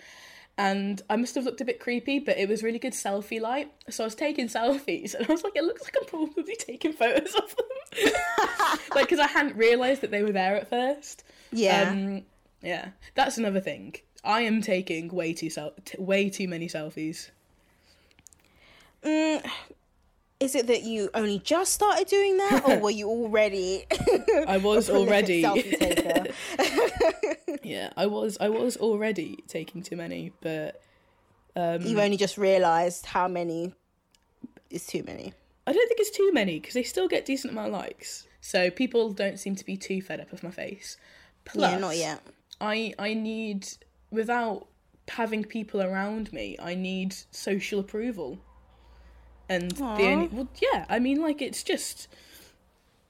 And 0.59 1.01
I 1.09 1.15
must 1.15 1.35
have 1.35 1.45
looked 1.45 1.61
a 1.61 1.65
bit 1.65 1.79
creepy, 1.79 2.17
but 2.19 2.37
it 2.37 2.49
was 2.49 2.63
really 2.63 2.79
good 2.79 2.93
selfie 2.93 3.39
light. 3.39 3.71
So 3.89 4.03
I 4.03 4.07
was 4.07 4.15
taking 4.15 4.47
selfies, 4.47 5.13
and 5.13 5.27
I 5.27 5.31
was 5.31 5.43
like, 5.43 5.55
it 5.55 5.63
looks 5.63 5.83
like 5.83 5.95
I'm 6.01 6.07
probably 6.07 6.55
taking 6.55 6.93
photos 6.93 7.35
of 7.35 7.55
them. 7.55 8.11
like, 8.95 9.05
because 9.05 9.19
I 9.19 9.27
hadn't 9.27 9.55
realised 9.55 10.01
that 10.01 10.11
they 10.11 10.23
were 10.23 10.31
there 10.31 10.55
at 10.55 10.69
first. 10.69 11.23
Yeah. 11.51 11.89
Um, 11.91 12.23
yeah, 12.61 12.89
that's 13.15 13.37
another 13.37 13.59
thing. 13.59 13.95
I 14.23 14.41
am 14.41 14.61
taking 14.61 15.09
way 15.09 15.33
too 15.33 15.49
sel- 15.49 15.75
t- 15.85 15.97
way 15.99 16.29
too 16.29 16.47
many 16.47 16.67
selfies. 16.67 17.29
Mm, 19.03 19.45
is 20.39 20.55
it 20.55 20.67
that 20.67 20.83
you 20.83 21.09
only 21.13 21.39
just 21.39 21.73
started 21.73 22.07
doing 22.07 22.37
that, 22.37 22.63
or 22.67 22.79
were 22.79 22.91
you 22.91 23.07
already? 23.07 23.85
I 24.47 24.57
was 24.63 24.89
already. 24.89 25.41
yeah, 27.63 27.91
I 27.97 28.05
was. 28.05 28.37
I 28.39 28.49
was 28.49 28.77
already 28.77 29.43
taking 29.47 29.81
too 29.81 29.95
many, 29.95 30.31
but 30.41 30.81
um, 31.55 31.81
You've 31.81 31.99
only 31.99 32.17
just 32.17 32.37
realised 32.37 33.07
how 33.07 33.27
many 33.27 33.73
is 34.69 34.85
too 34.85 35.03
many. 35.03 35.33
I 35.65 35.73
don't 35.73 35.87
think 35.87 35.99
it's 35.99 36.15
too 36.15 36.31
many 36.33 36.59
because 36.59 36.75
they 36.75 36.83
still 36.83 37.07
get 37.07 37.25
decent 37.25 37.51
amount 37.51 37.67
of 37.67 37.73
likes. 37.73 38.27
So 38.41 38.69
people 38.69 39.11
don't 39.11 39.39
seem 39.39 39.55
to 39.55 39.65
be 39.65 39.75
too 39.75 40.01
fed 40.01 40.21
up 40.21 40.31
with 40.31 40.43
my 40.43 40.51
face. 40.51 40.97
Plus, 41.45 41.71
yeah, 41.71 41.77
not 41.79 41.97
yet. 41.97 42.21
I 42.61 42.93
I 42.99 43.15
need 43.15 43.67
without 44.11 44.67
having 45.07 45.43
people 45.43 45.81
around 45.81 46.31
me. 46.31 46.57
I 46.61 46.75
need 46.75 47.15
social 47.31 47.79
approval, 47.79 48.37
and 49.49 49.71
the 49.71 49.83
only 49.83 50.27
well, 50.27 50.47
yeah. 50.61 50.85
I 50.89 50.99
mean, 50.99 51.21
like 51.21 51.41
it's 51.41 51.63
just. 51.63 52.07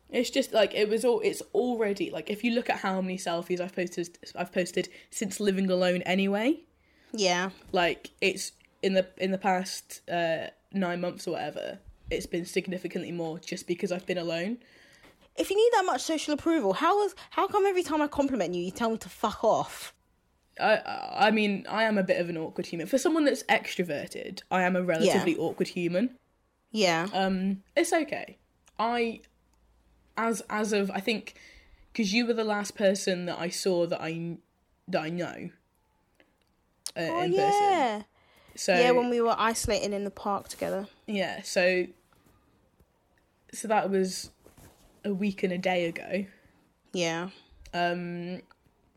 It's 0.10 0.30
just 0.30 0.54
like 0.54 0.74
it 0.74 0.88
was 0.88 1.04
all. 1.04 1.20
It's 1.20 1.42
already 1.54 2.10
like 2.12 2.30
if 2.30 2.42
you 2.44 2.52
look 2.52 2.70
at 2.70 2.78
how 2.78 3.02
many 3.02 3.18
selfies 3.18 3.60
I've 3.60 3.76
posted, 3.76 4.18
I've 4.36 4.54
posted 4.54 4.88
since 5.10 5.42
living 5.42 5.70
alone. 5.70 6.02
Anyway, 6.04 6.62
Yeah, 7.12 7.50
like 7.74 8.12
it's 8.22 8.54
in 8.82 8.94
the 8.94 9.06
in 9.18 9.32
the 9.32 9.38
past 9.38 10.02
uh, 10.10 10.48
nine 10.72 11.02
months 11.02 11.28
or 11.28 11.32
whatever. 11.32 11.80
It's 12.10 12.26
been 12.26 12.46
significantly 12.46 13.12
more 13.12 13.38
just 13.40 13.68
because 13.68 13.92
I've 13.92 14.06
been 14.06 14.18
alone. 14.18 14.60
if 15.36 15.50
you 15.50 15.58
need 15.58 15.72
that 15.74 15.84
much 15.86 16.02
social 16.04 16.34
approval, 16.34 16.72
how 16.72 17.04
is 17.04 17.14
how 17.32 17.46
come 17.48 17.66
every 17.66 17.84
time 17.84 18.02
I 18.02 18.08
compliment 18.08 18.54
you, 18.54 18.62
you 18.64 18.72
tell 18.72 18.90
me 18.92 18.98
to 19.00 19.10
fuck 19.10 19.44
off? 19.44 19.94
I, 20.58 20.80
I 21.28 21.32
mean, 21.32 21.66
I 21.70 21.84
am 21.84 21.98
a 21.98 22.04
bit 22.04 22.20
of 22.22 22.30
an 22.30 22.38
awkward 22.38 22.68
human. 22.68 22.88
For 22.88 22.98
someone 22.98 23.26
that's 23.26 23.44
extroverted, 23.44 24.42
I 24.50 24.64
am 24.64 24.78
a 24.78 24.82
relatively 24.82 25.36
awkward 25.36 25.68
human. 25.68 26.12
Yeah. 26.72 27.08
Um, 27.14 27.64
it's 27.76 27.94
okay. 27.94 28.38
I, 28.80 29.22
as 30.18 30.42
as 30.50 30.74
of 30.74 30.92
I 30.92 31.00
think, 31.00 31.36
because 31.92 32.14
you 32.14 32.26
were 32.26 32.34
the 32.34 32.44
last 32.44 32.76
person 32.76 33.26
that 33.26 33.40
I 33.40 33.50
saw 33.50 33.86
that 33.88 34.02
I 34.02 34.38
that 34.88 35.02
I 35.02 35.10
know. 35.10 35.50
Uh, 36.96 37.00
oh 37.02 37.22
in 37.24 37.32
person. 37.32 37.36
yeah. 37.36 38.02
So 38.56 38.74
Yeah, 38.74 38.92
when 38.92 39.10
we 39.10 39.22
were 39.22 39.36
isolating 39.38 39.94
in 39.94 40.04
the 40.04 40.10
park 40.12 40.48
together. 40.48 40.88
yeah, 41.06 41.42
so 41.44 41.86
so 43.54 43.68
that 43.68 43.90
was 43.90 44.32
a 45.06 45.14
week 45.14 45.44
and 45.44 45.54
a 45.54 45.58
day 45.58 45.86
ago. 45.86 46.26
Yeah. 46.94 47.30
Um, 47.74 48.42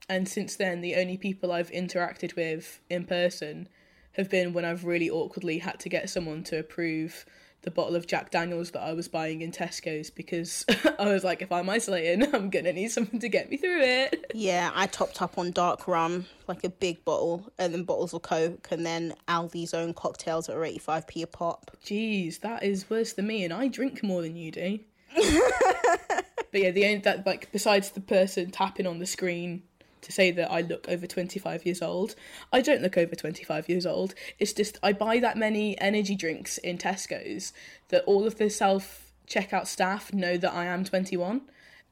and 0.08 0.26
since 0.28 0.56
then, 0.56 0.80
the 0.80 0.96
only 0.96 1.16
people 1.16 1.52
I've 1.52 1.70
interacted 1.70 2.34
with 2.36 2.80
in 2.88 3.04
person 3.04 3.68
have 4.12 4.28
been 4.30 4.52
when 4.52 4.64
I've 4.64 4.84
really 4.84 5.08
awkwardly 5.10 5.58
had 5.58 5.78
to 5.80 5.88
get 5.88 6.08
someone 6.10 6.42
to 6.44 6.58
approve 6.58 7.24
the 7.62 7.70
bottle 7.70 7.96
of 7.96 8.06
Jack 8.06 8.30
Daniels 8.30 8.70
that 8.70 8.82
I 8.82 8.92
was 8.92 9.08
buying 9.08 9.42
in 9.42 9.52
Tesco's 9.52 10.10
because 10.10 10.64
I 10.98 11.12
was 11.12 11.24
like, 11.24 11.42
if 11.42 11.52
I'm 11.52 11.68
isolating, 11.68 12.22
I'm 12.34 12.50
gonna 12.50 12.72
need 12.72 12.90
something 12.90 13.20
to 13.20 13.28
get 13.28 13.50
me 13.50 13.56
through 13.56 13.80
it. 13.80 14.30
Yeah, 14.34 14.70
I 14.74 14.86
topped 14.86 15.20
up 15.20 15.38
on 15.38 15.50
dark 15.50 15.86
rum, 15.86 16.26
like 16.46 16.64
a 16.64 16.70
big 16.70 17.04
bottle, 17.04 17.52
and 17.58 17.72
then 17.72 17.84
bottles 17.84 18.14
of 18.14 18.22
Coke, 18.22 18.68
and 18.70 18.84
then 18.84 19.14
Aldi's 19.28 19.74
own 19.74 19.94
cocktails 19.94 20.46
that 20.46 20.56
are 20.56 20.60
85p 20.60 21.22
a 21.22 21.26
pop. 21.26 21.76
Jeez, 21.84 22.40
that 22.40 22.62
is 22.62 22.88
worse 22.88 23.12
than 23.12 23.26
me, 23.26 23.44
and 23.44 23.52
I 23.52 23.68
drink 23.68 24.02
more 24.02 24.22
than 24.22 24.36
you 24.36 24.50
do. 24.50 24.78
but 25.16 26.60
yeah, 26.60 26.70
the 26.70 26.84
only 26.84 26.98
that 26.98 27.26
like 27.26 27.50
besides 27.52 27.90
the 27.90 28.00
person 28.00 28.50
tapping 28.50 28.86
on 28.86 29.00
the 29.00 29.06
screen 29.06 29.62
to 30.02 30.12
say 30.12 30.30
that 30.30 30.50
I 30.50 30.60
look 30.62 30.88
over 30.88 31.06
25 31.06 31.64
years 31.66 31.82
old, 31.82 32.14
I 32.52 32.60
don't 32.60 32.82
look 32.82 32.96
over 32.96 33.14
25 33.14 33.68
years 33.68 33.86
old. 33.86 34.14
It's 34.38 34.52
just 34.52 34.78
I 34.82 34.92
buy 34.92 35.18
that 35.20 35.36
many 35.36 35.78
energy 35.80 36.14
drinks 36.16 36.58
in 36.58 36.78
Tesco's 36.78 37.52
that 37.88 38.04
all 38.04 38.26
of 38.26 38.36
the 38.38 38.48
self 38.50 39.12
checkout 39.26 39.66
staff 39.66 40.12
know 40.12 40.36
that 40.36 40.52
I 40.52 40.64
am 40.66 40.84
21. 40.84 41.42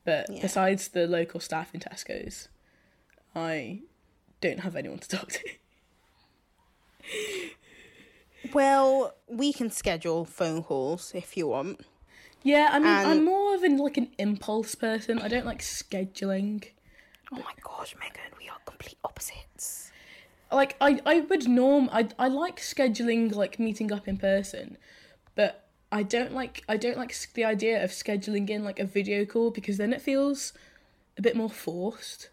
But 0.05 0.31
Yeah. 0.31 0.41
besides 0.43 0.89
the 0.89 1.07
local 1.07 1.39
staff 1.41 1.75
in 1.75 1.81
Tesco's, 1.81 2.49
I 3.35 3.81
don't 4.41 4.61
have 4.61 4.75
anyone 4.77 4.99
to 5.01 5.09
talk 5.09 5.29
to. 5.33 5.41
Well, 8.53 9.15
we 9.27 9.53
can 9.53 9.71
schedule 9.71 10.25
phone 10.25 10.63
calls 10.63 11.13
if 11.15 11.37
you 11.37 11.49
want. 11.49 11.81
Yeah, 12.43 12.71
I 12.73 12.79
mean, 12.79 12.87
And- 12.89 13.07
I'm 13.09 13.25
more 13.25 13.55
of 13.55 13.63
an 13.65 13.77
like 13.79 13.97
an 13.97 14.09
impulse 14.17 14.75
person. 14.75 15.19
I 15.19 15.29
don't 15.29 15.45
like 15.45 15.61
scheduling. 15.61 16.65
Oh 17.33 17.37
my 17.37 17.53
gosh, 17.63 17.95
Megan, 18.01 18.33
we 18.39 18.49
are 18.49 18.59
complete 18.65 18.97
opposites. 19.05 19.91
like 20.51 20.77
I, 20.81 21.01
I 21.05 21.21
would 21.21 21.47
norm 21.49 21.89
I, 21.93 22.09
I 22.19 22.29
like 22.29 22.59
scheduling 22.59 23.35
like 23.35 23.59
meeting 23.59 23.93
up 23.93 24.09
in 24.09 24.17
person 24.17 24.79
but 25.35 25.67
i 25.93 26.03
don't 26.03 26.33
like 26.33 26.65
i 26.69 26.77
don't 26.79 26.97
like 26.97 27.15
the 27.35 27.45
idea 27.45 27.83
of 27.85 27.91
scheduling 27.91 28.49
in 28.49 28.65
like 28.65 28.79
a 28.81 28.85
video 28.87 29.25
call 29.27 29.51
because 29.51 29.77
then 29.77 29.93
it 29.93 30.01
feels 30.01 30.53
a 31.19 31.23
bit 31.23 31.37
more 31.37 31.51
forced 31.51 32.31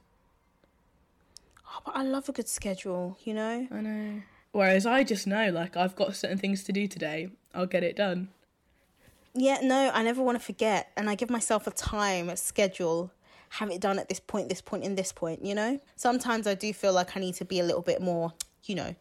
Oh, 1.67 1.81
but 1.85 1.95
I 1.97 2.03
love 2.03 2.29
a 2.29 2.31
good 2.31 2.47
schedule, 2.47 3.17
you 3.23 3.33
know? 3.33 3.67
i 3.71 3.81
know 3.81 4.21
whereas 4.53 4.85
i 4.85 5.03
just 5.03 5.27
know 5.27 5.49
like 5.51 5.75
i've 5.75 5.95
got 5.95 6.15
certain 6.15 6.37
things 6.37 6.63
to 6.63 6.71
do 6.71 6.87
today 6.87 7.29
i'll 7.53 7.65
get 7.65 7.83
it 7.83 7.95
done 7.97 8.29
Yeah, 9.33 9.59
no, 9.61 9.91
I 9.93 10.01
never 10.03 10.23
want 10.23 10.39
to 10.39 10.43
forget. 10.45 10.91
And 10.95 11.09
I 11.09 11.15
give 11.15 11.29
myself 11.29 11.67
a 11.67 11.71
time, 11.71 12.29
a 12.29 12.37
schedule, 12.37 13.11
have 13.59 13.69
it 13.71 13.79
done 13.81 13.99
at 13.99 14.09
this 14.09 14.19
point, 14.19 14.49
this 14.49 14.61
point, 14.61 14.83
and 14.83 14.97
this 14.97 15.11
point, 15.11 15.43
you 15.45 15.55
know? 15.55 15.79
Sometimes 15.95 16.45
I 16.47 16.55
do 16.55 16.73
feel 16.73 16.93
like 16.93 17.15
I 17.15 17.19
need 17.19 17.35
to 17.35 17.45
be 17.45 17.59
a 17.59 17.63
little 17.63 17.81
bit 17.81 18.01
more, 18.01 18.33
you 18.65 18.75
know, 18.75 18.93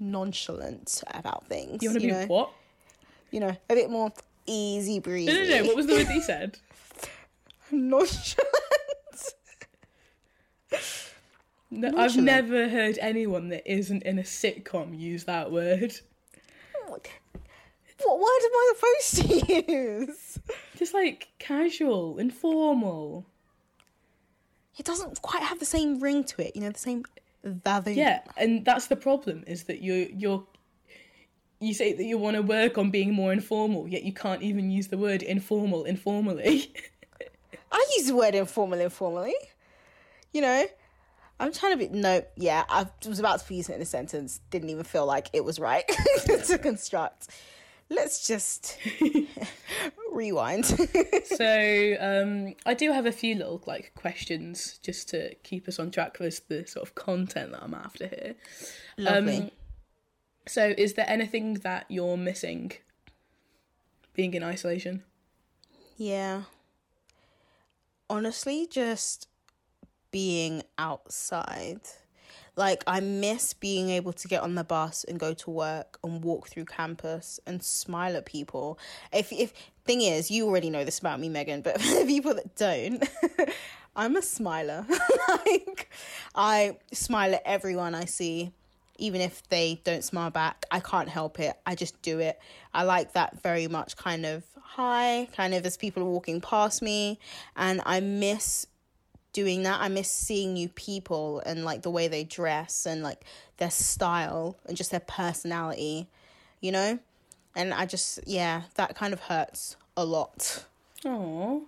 nonchalant 0.00 1.02
about 1.14 1.46
things. 1.46 1.82
you 1.82 1.90
want 1.90 2.00
to 2.00 2.06
be 2.06 2.12
know? 2.12 2.26
what 2.26 2.50
You 3.30 3.40
know, 3.40 3.56
a 3.68 3.74
bit 3.74 3.90
more 3.90 4.10
easy 4.46 4.98
breezy. 4.98 5.32
no 5.32 5.42
no 5.44 5.48
no 5.62 5.64
what 5.66 5.76
was 5.76 5.86
the 5.86 5.92
word 5.94 6.06
that 6.06 6.14
you 6.14 6.22
said 6.22 6.58
Nonchalant. 7.70 8.48
no, 11.70 11.92
i've 11.96 12.16
never 12.16 12.68
heard 12.68 12.98
anyone 13.00 13.48
that 13.50 13.62
isn't 13.70 14.02
in 14.02 14.18
a 14.18 14.22
sitcom 14.22 14.98
use 14.98 15.24
that 15.24 15.52
word 15.52 15.92
What 16.88 18.18
word 18.18 18.42
am 18.44 18.54
I 18.54 18.72
supposed 18.74 19.28
to 19.28 19.72
use? 19.72 20.38
just 20.76 20.94
like 20.94 21.28
casual 21.38 22.18
informal 22.18 23.26
It 24.80 24.86
doesn't 24.86 25.20
quite 25.20 25.42
have 25.42 25.58
the 25.58 25.66
same 25.66 26.00
ring 26.00 26.24
to 26.24 26.40
it, 26.40 26.56
you 26.56 26.62
know, 26.62 26.70
the 26.70 26.78
same 26.78 27.04
value. 27.44 27.96
Yeah, 27.96 28.20
and 28.38 28.64
that's 28.64 28.86
the 28.86 28.96
problem 28.96 29.44
is 29.46 29.64
that 29.64 29.82
you 29.82 30.10
you're 30.16 30.42
you 31.60 31.74
say 31.74 31.92
that 31.92 32.02
you 32.02 32.16
want 32.16 32.36
to 32.36 32.42
work 32.42 32.78
on 32.78 32.90
being 32.90 33.12
more 33.12 33.30
informal, 33.30 33.86
yet 33.86 34.04
you 34.04 34.14
can't 34.14 34.42
even 34.42 34.70
use 34.70 34.88
the 34.88 34.96
word 34.96 35.22
informal 35.22 35.84
informally. 35.84 36.72
I 37.70 37.86
use 37.98 38.06
the 38.06 38.16
word 38.16 38.34
informal 38.34 38.80
informally. 38.80 39.34
You 40.32 40.40
know, 40.40 40.64
I'm 41.38 41.52
trying 41.52 41.78
to 41.78 41.86
be 41.86 41.94
no, 41.94 42.24
yeah. 42.36 42.64
I 42.70 42.86
was 43.06 43.18
about 43.18 43.46
to 43.46 43.54
use 43.54 43.68
it 43.68 43.74
in 43.74 43.82
a 43.82 43.84
sentence. 43.84 44.40
Didn't 44.48 44.70
even 44.70 44.84
feel 44.84 45.04
like 45.04 45.28
it 45.34 45.44
was 45.44 45.60
right 45.60 45.84
to 46.46 46.56
construct. 46.56 47.28
Let's 47.90 48.26
just 48.26 48.78
rewind. 50.12 50.66
so 51.24 51.96
um, 52.00 52.54
I 52.66 52.74
do 52.74 52.92
have 52.92 53.06
a 53.06 53.12
few 53.12 53.34
little 53.34 53.62
like 53.66 53.92
questions 53.94 54.78
just 54.82 55.08
to 55.10 55.34
keep 55.36 55.68
us 55.68 55.78
on 55.78 55.90
track 55.90 56.18
with 56.20 56.46
the 56.48 56.66
sort 56.66 56.86
of 56.86 56.94
content 56.94 57.52
that 57.52 57.62
I'm 57.62 57.74
after 57.74 58.06
here. 58.06 58.34
Lovely. 58.98 59.36
Um, 59.38 59.50
so 60.46 60.74
is 60.76 60.94
there 60.94 61.08
anything 61.08 61.54
that 61.54 61.86
you're 61.88 62.16
missing 62.16 62.72
being 64.14 64.34
in 64.34 64.42
isolation? 64.42 65.04
yeah. 65.96 66.42
Honestly, 68.08 68.66
just 68.68 69.28
being 70.10 70.62
outside. 70.78 71.80
Like 72.56 72.84
I 72.86 73.00
miss 73.00 73.52
being 73.54 73.90
able 73.90 74.12
to 74.12 74.28
get 74.28 74.42
on 74.42 74.54
the 74.54 74.64
bus 74.64 75.04
and 75.04 75.18
go 75.18 75.34
to 75.34 75.50
work 75.50 75.98
and 76.04 76.22
walk 76.22 76.48
through 76.48 76.66
campus 76.66 77.40
and 77.46 77.62
smile 77.62 78.16
at 78.16 78.26
people. 78.26 78.78
If 79.12 79.32
if 79.32 79.52
thing 79.84 80.02
is, 80.02 80.30
you 80.30 80.46
already 80.46 80.70
know 80.70 80.84
this 80.84 80.98
about 80.98 81.20
me, 81.20 81.28
Megan, 81.28 81.62
but 81.62 81.80
for 81.80 82.00
the 82.00 82.06
people 82.06 82.34
that 82.34 82.54
don't, 82.56 83.08
I'm 83.96 84.16
a 84.16 84.22
smiler. 84.22 84.86
like 85.28 85.90
I 86.34 86.78
smile 86.92 87.34
at 87.34 87.42
everyone 87.44 87.94
I 87.94 88.04
see, 88.04 88.52
even 88.98 89.20
if 89.20 89.48
they 89.48 89.80
don't 89.84 90.04
smile 90.04 90.30
back. 90.30 90.66
I 90.70 90.80
can't 90.80 91.08
help 91.08 91.40
it. 91.40 91.54
I 91.66 91.74
just 91.74 92.00
do 92.02 92.18
it. 92.18 92.38
I 92.74 92.84
like 92.84 93.12
that 93.12 93.42
very 93.42 93.68
much 93.68 93.96
kind 93.96 94.26
of 94.26 94.44
hi, 94.62 95.28
kind 95.34 95.52
of 95.52 95.66
as 95.66 95.76
people 95.76 96.02
are 96.02 96.06
walking 96.06 96.40
past 96.40 96.80
me, 96.82 97.18
and 97.56 97.82
I 97.84 98.00
miss 98.00 98.66
doing 99.32 99.62
that. 99.64 99.80
I 99.80 99.88
miss 99.88 100.10
seeing 100.10 100.54
new 100.54 100.68
people 100.68 101.40
and 101.46 101.64
like 101.64 101.82
the 101.82 101.90
way 101.90 102.08
they 102.08 102.24
dress 102.24 102.86
and 102.86 103.02
like 103.02 103.24
their 103.58 103.70
style 103.70 104.56
and 104.66 104.76
just 104.76 104.90
their 104.90 105.00
personality, 105.00 106.08
you 106.60 106.72
know? 106.72 106.98
And 107.54 107.74
I 107.74 107.86
just, 107.86 108.20
yeah, 108.26 108.62
that 108.74 108.96
kind 108.96 109.12
of 109.12 109.20
hurts 109.20 109.76
a 109.96 110.04
lot. 110.04 110.64
Oh, 111.04 111.64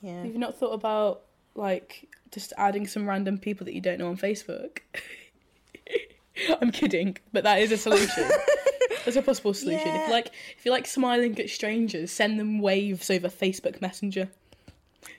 Yeah. 0.00 0.24
you've 0.24 0.36
not 0.36 0.58
thought 0.58 0.72
about 0.72 1.22
like 1.54 2.08
just 2.30 2.52
adding 2.56 2.86
some 2.86 3.08
random 3.08 3.38
people 3.38 3.64
that 3.64 3.74
you 3.74 3.80
don't 3.80 3.98
know 3.98 4.08
on 4.08 4.16
Facebook? 4.16 4.78
I'm 6.60 6.70
kidding, 6.70 7.16
but 7.32 7.44
that 7.44 7.60
is 7.60 7.70
a 7.72 7.76
solution. 7.76 8.24
That's 9.04 9.16
a 9.16 9.22
possible 9.22 9.54
solution. 9.54 9.88
If 9.88 10.06
you 10.08 10.12
like, 10.12 10.30
if 10.56 10.64
you 10.64 10.70
like 10.70 10.86
smiling 10.86 11.38
at 11.38 11.50
strangers, 11.50 12.10
send 12.10 12.38
them 12.38 12.60
waves 12.60 13.10
over 13.10 13.28
Facebook 13.28 13.80
Messenger. 13.80 14.28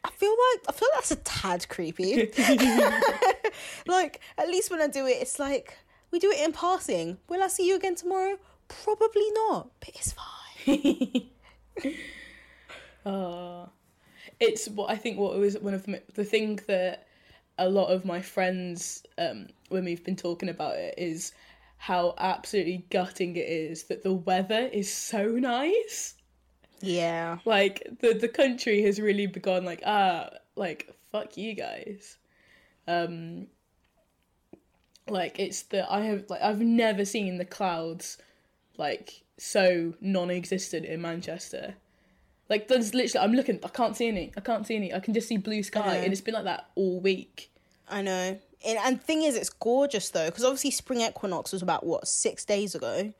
I 0.04 0.10
feel 0.12 0.32
like 0.32 0.66
I 0.70 0.72
feel 0.72 0.88
like 0.94 0.98
that's 0.98 1.12
a 1.12 1.16
tad 1.18 1.70
creepy. 1.70 2.32
like 3.88 4.20
at 4.38 4.48
least 4.48 4.72
when 4.72 4.82
I 4.82 4.88
do 4.88 5.06
it, 5.08 5.18
it's 5.22 5.40
like 5.40 5.78
we 6.12 6.20
do 6.20 6.32
it 6.32 6.44
in 6.44 6.52
passing. 6.52 7.18
Will 7.30 7.44
I 7.44 7.48
see 7.48 7.68
you 7.68 7.76
again 7.76 7.96
tomorrow? 7.96 8.38
Probably 8.68 9.28
not, 9.34 9.70
but 9.80 9.90
it's 9.90 10.14
fine. 10.14 11.30
Uh, 13.04 13.66
it's 14.40 14.68
what 14.68 14.92
I 14.92 14.96
think. 14.96 15.18
What 15.18 15.36
was 15.38 15.58
one 15.58 15.74
of 15.74 15.84
the 15.86 16.02
the 16.14 16.24
thing 16.24 16.60
that 16.68 17.08
a 17.58 17.68
lot 17.68 17.88
of 17.88 18.06
my 18.06 18.22
friends, 18.22 19.04
um, 19.18 19.48
when 19.70 19.86
we've 19.86 20.04
been 20.04 20.16
talking 20.16 20.50
about 20.50 20.76
it, 20.76 20.94
is 20.98 21.34
how 21.78 22.14
absolutely 22.20 22.86
gutting 22.92 23.36
it 23.36 23.48
is 23.48 23.86
that 23.86 24.04
the 24.04 24.14
weather 24.14 24.70
is 24.72 24.94
so 24.94 25.26
nice. 25.26 26.14
Yeah. 26.82 27.38
Like 27.46 27.88
the 28.00 28.14
the 28.14 28.28
country 28.28 28.84
has 28.84 29.00
really 29.00 29.28
begun 29.28 29.66
like 29.66 29.82
ah 29.86 30.30
like 30.56 30.94
fuck 31.12 31.38
you 31.38 31.54
guys. 31.54 32.18
Um, 32.88 33.48
like 35.08 35.40
it's 35.40 35.64
the 35.64 35.92
I 35.92 36.02
have 36.02 36.26
like 36.30 36.42
I've 36.42 36.62
never 36.62 37.06
seen 37.06 37.38
the 37.38 37.46
clouds 37.46 38.18
like 38.78 39.24
so 39.38 39.94
non-existent 40.02 40.86
in 40.86 41.02
Manchester. 41.02 41.76
Like 42.50 42.68
there's 42.68 42.94
literally 42.94 43.26
I'm 43.26 43.34
looking 43.34 43.60
I 43.64 43.70
can't 43.70 43.96
see 43.96 44.08
any 44.08 44.32
I 44.36 44.42
can't 44.42 44.66
see 44.66 44.76
any 44.76 44.94
I 44.94 45.00
can 45.00 45.14
just 45.14 45.28
see 45.28 45.38
blue 45.38 45.64
sky 45.64 45.98
and 45.98 46.12
it's 46.12 46.22
been 46.22 46.34
like 46.34 46.46
that 46.46 46.70
all 46.76 47.00
week. 47.00 47.52
I 47.90 48.02
know. 48.02 48.40
and, 48.66 48.78
and 48.86 49.04
thing 49.04 49.24
is, 49.24 49.36
it's 49.36 49.50
gorgeous 49.50 50.10
though, 50.10 50.28
because 50.28 50.44
obviously 50.44 50.72
spring 50.72 51.02
equinox 51.02 51.52
was 51.52 51.62
about 51.62 51.86
what 51.86 52.08
six 52.08 52.46
days 52.46 52.74
ago, 52.74 53.14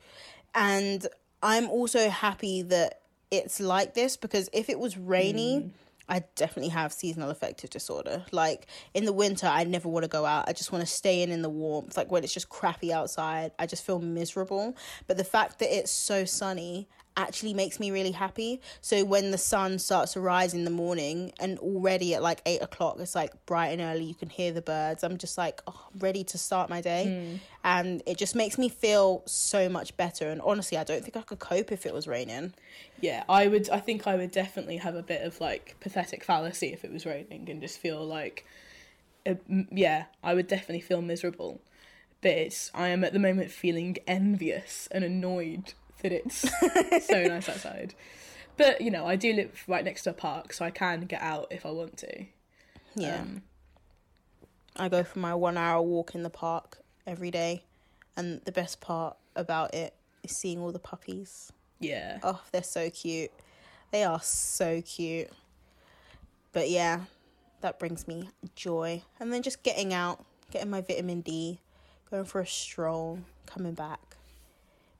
and 0.54 1.06
I'm 1.42 1.68
also 1.68 2.08
happy 2.08 2.62
that 2.62 3.01
it's 3.32 3.58
like 3.58 3.94
this 3.94 4.16
because 4.16 4.48
if 4.52 4.68
it 4.68 4.78
was 4.78 4.96
rainy. 4.96 5.60
Mm. 5.60 5.70
I 6.08 6.24
definitely 6.34 6.70
have 6.70 6.92
seasonal 6.92 7.30
affective 7.30 7.70
disorder. 7.70 8.24
Like 8.32 8.66
in 8.92 9.04
the 9.04 9.12
winter, 9.12 9.46
I 9.46 9.62
never 9.62 9.88
want 9.88 10.02
to 10.02 10.08
go 10.08 10.26
out. 10.26 10.48
I 10.48 10.52
just 10.52 10.72
want 10.72 10.84
to 10.84 10.90
stay 10.90 11.22
in 11.22 11.30
in 11.30 11.42
the 11.42 11.48
warmth. 11.48 11.96
Like 11.96 12.10
when 12.10 12.24
it's 12.24 12.34
just 12.34 12.48
crappy 12.48 12.92
outside, 12.92 13.52
I 13.58 13.66
just 13.66 13.86
feel 13.86 14.00
miserable. 14.00 14.76
But 15.06 15.16
the 15.16 15.24
fact 15.24 15.60
that 15.60 15.74
it's 15.74 15.92
so 15.92 16.24
sunny 16.24 16.88
actually 17.16 17.54
makes 17.54 17.78
me 17.78 17.90
really 17.90 18.12
happy. 18.12 18.60
So 18.80 19.04
when 19.04 19.30
the 19.30 19.38
sun 19.38 19.78
starts 19.78 20.14
to 20.14 20.20
rise 20.20 20.54
in 20.54 20.64
the 20.64 20.70
morning 20.70 21.32
and 21.40 21.58
already 21.58 22.14
at 22.14 22.22
like 22.22 22.40
eight 22.46 22.62
o'clock, 22.62 22.96
it's 23.00 23.14
like 23.14 23.46
bright 23.46 23.68
and 23.68 23.80
early, 23.80 24.04
you 24.04 24.14
can 24.14 24.28
hear 24.28 24.52
the 24.52 24.62
birds. 24.62 25.04
I'm 25.04 25.18
just 25.18 25.36
like, 25.36 25.62
oh, 25.66 25.88
I'm 25.92 26.00
ready 26.00 26.24
to 26.24 26.38
start 26.38 26.70
my 26.70 26.80
day. 26.80 27.38
And 27.64 28.02
it 28.06 28.16
just 28.18 28.34
makes 28.34 28.58
me 28.58 28.68
feel 28.68 29.22
so 29.26 29.68
much 29.68 29.96
better. 29.96 30.30
And 30.30 30.40
honestly, 30.40 30.78
I 30.78 30.84
don't 30.84 31.02
think 31.02 31.16
I 31.16 31.22
could 31.22 31.38
cope 31.38 31.70
if 31.70 31.86
it 31.86 31.94
was 31.94 32.08
raining. 32.08 32.54
Yeah, 33.00 33.24
I 33.28 33.46
would. 33.46 33.68
I 33.70 33.80
think 33.80 34.06
I 34.06 34.16
would 34.16 34.30
definitely 34.30 34.78
have 34.78 34.94
a 34.94 35.02
bit 35.02 35.22
of 35.22 35.40
like 35.40 35.76
pathetic 35.80 36.24
fallacy 36.24 36.72
if 36.72 36.84
it 36.84 36.92
was 36.92 37.06
raining 37.06 37.48
and 37.50 37.60
just 37.60 37.78
feel 37.78 38.04
like, 38.04 38.46
uh, 39.26 39.34
yeah, 39.70 40.04
I 40.22 40.34
would 40.34 40.46
definitely 40.48 40.80
feel 40.80 41.02
miserable. 41.02 41.60
But 42.20 42.32
it's 42.32 42.70
I 42.74 42.88
am 42.88 43.02
at 43.04 43.12
the 43.12 43.18
moment 43.18 43.50
feeling 43.50 43.98
envious 44.06 44.88
and 44.92 45.04
annoyed 45.04 45.74
that 46.02 46.12
it's 46.12 46.40
so 47.06 47.22
nice 47.24 47.48
outside. 47.48 47.94
But 48.56 48.80
you 48.80 48.90
know, 48.90 49.06
I 49.06 49.16
do 49.16 49.32
live 49.32 49.64
right 49.66 49.84
next 49.84 50.02
to 50.02 50.10
a 50.10 50.14
park, 50.14 50.52
so 50.52 50.64
I 50.64 50.70
can 50.70 51.02
get 51.02 51.22
out 51.22 51.48
if 51.50 51.64
I 51.64 51.70
want 51.70 51.96
to. 51.98 52.26
Yeah. 52.94 53.20
Um, 53.20 53.42
I 54.76 54.88
go 54.88 55.02
for 55.02 55.18
my 55.18 55.34
one 55.34 55.56
hour 55.56 55.82
walk 55.82 56.14
in 56.14 56.22
the 56.22 56.30
park 56.30 56.78
every 57.06 57.30
day. 57.30 57.64
And 58.16 58.42
the 58.44 58.52
best 58.52 58.80
part 58.80 59.16
about 59.34 59.74
it 59.74 59.94
is 60.22 60.36
seeing 60.36 60.60
all 60.60 60.72
the 60.72 60.78
puppies. 60.78 61.52
yeah. 61.80 62.18
Oh, 62.22 62.40
they're 62.52 62.62
so 62.62 62.90
cute. 62.90 63.30
They 63.90 64.04
are 64.04 64.20
so 64.20 64.82
cute. 64.82 65.30
But 66.52 66.68
yeah, 66.68 67.00
that 67.62 67.78
brings 67.78 68.06
me 68.06 68.28
joy. 68.54 69.02
And 69.18 69.32
then 69.32 69.42
just 69.42 69.62
getting 69.62 69.94
out, 69.94 70.24
getting 70.50 70.70
my 70.70 70.82
vitamin 70.82 71.22
D, 71.22 71.60
going 72.10 72.24
for 72.24 72.40
a 72.40 72.46
stroll, 72.46 73.20
coming 73.46 73.74
back. 73.74 74.16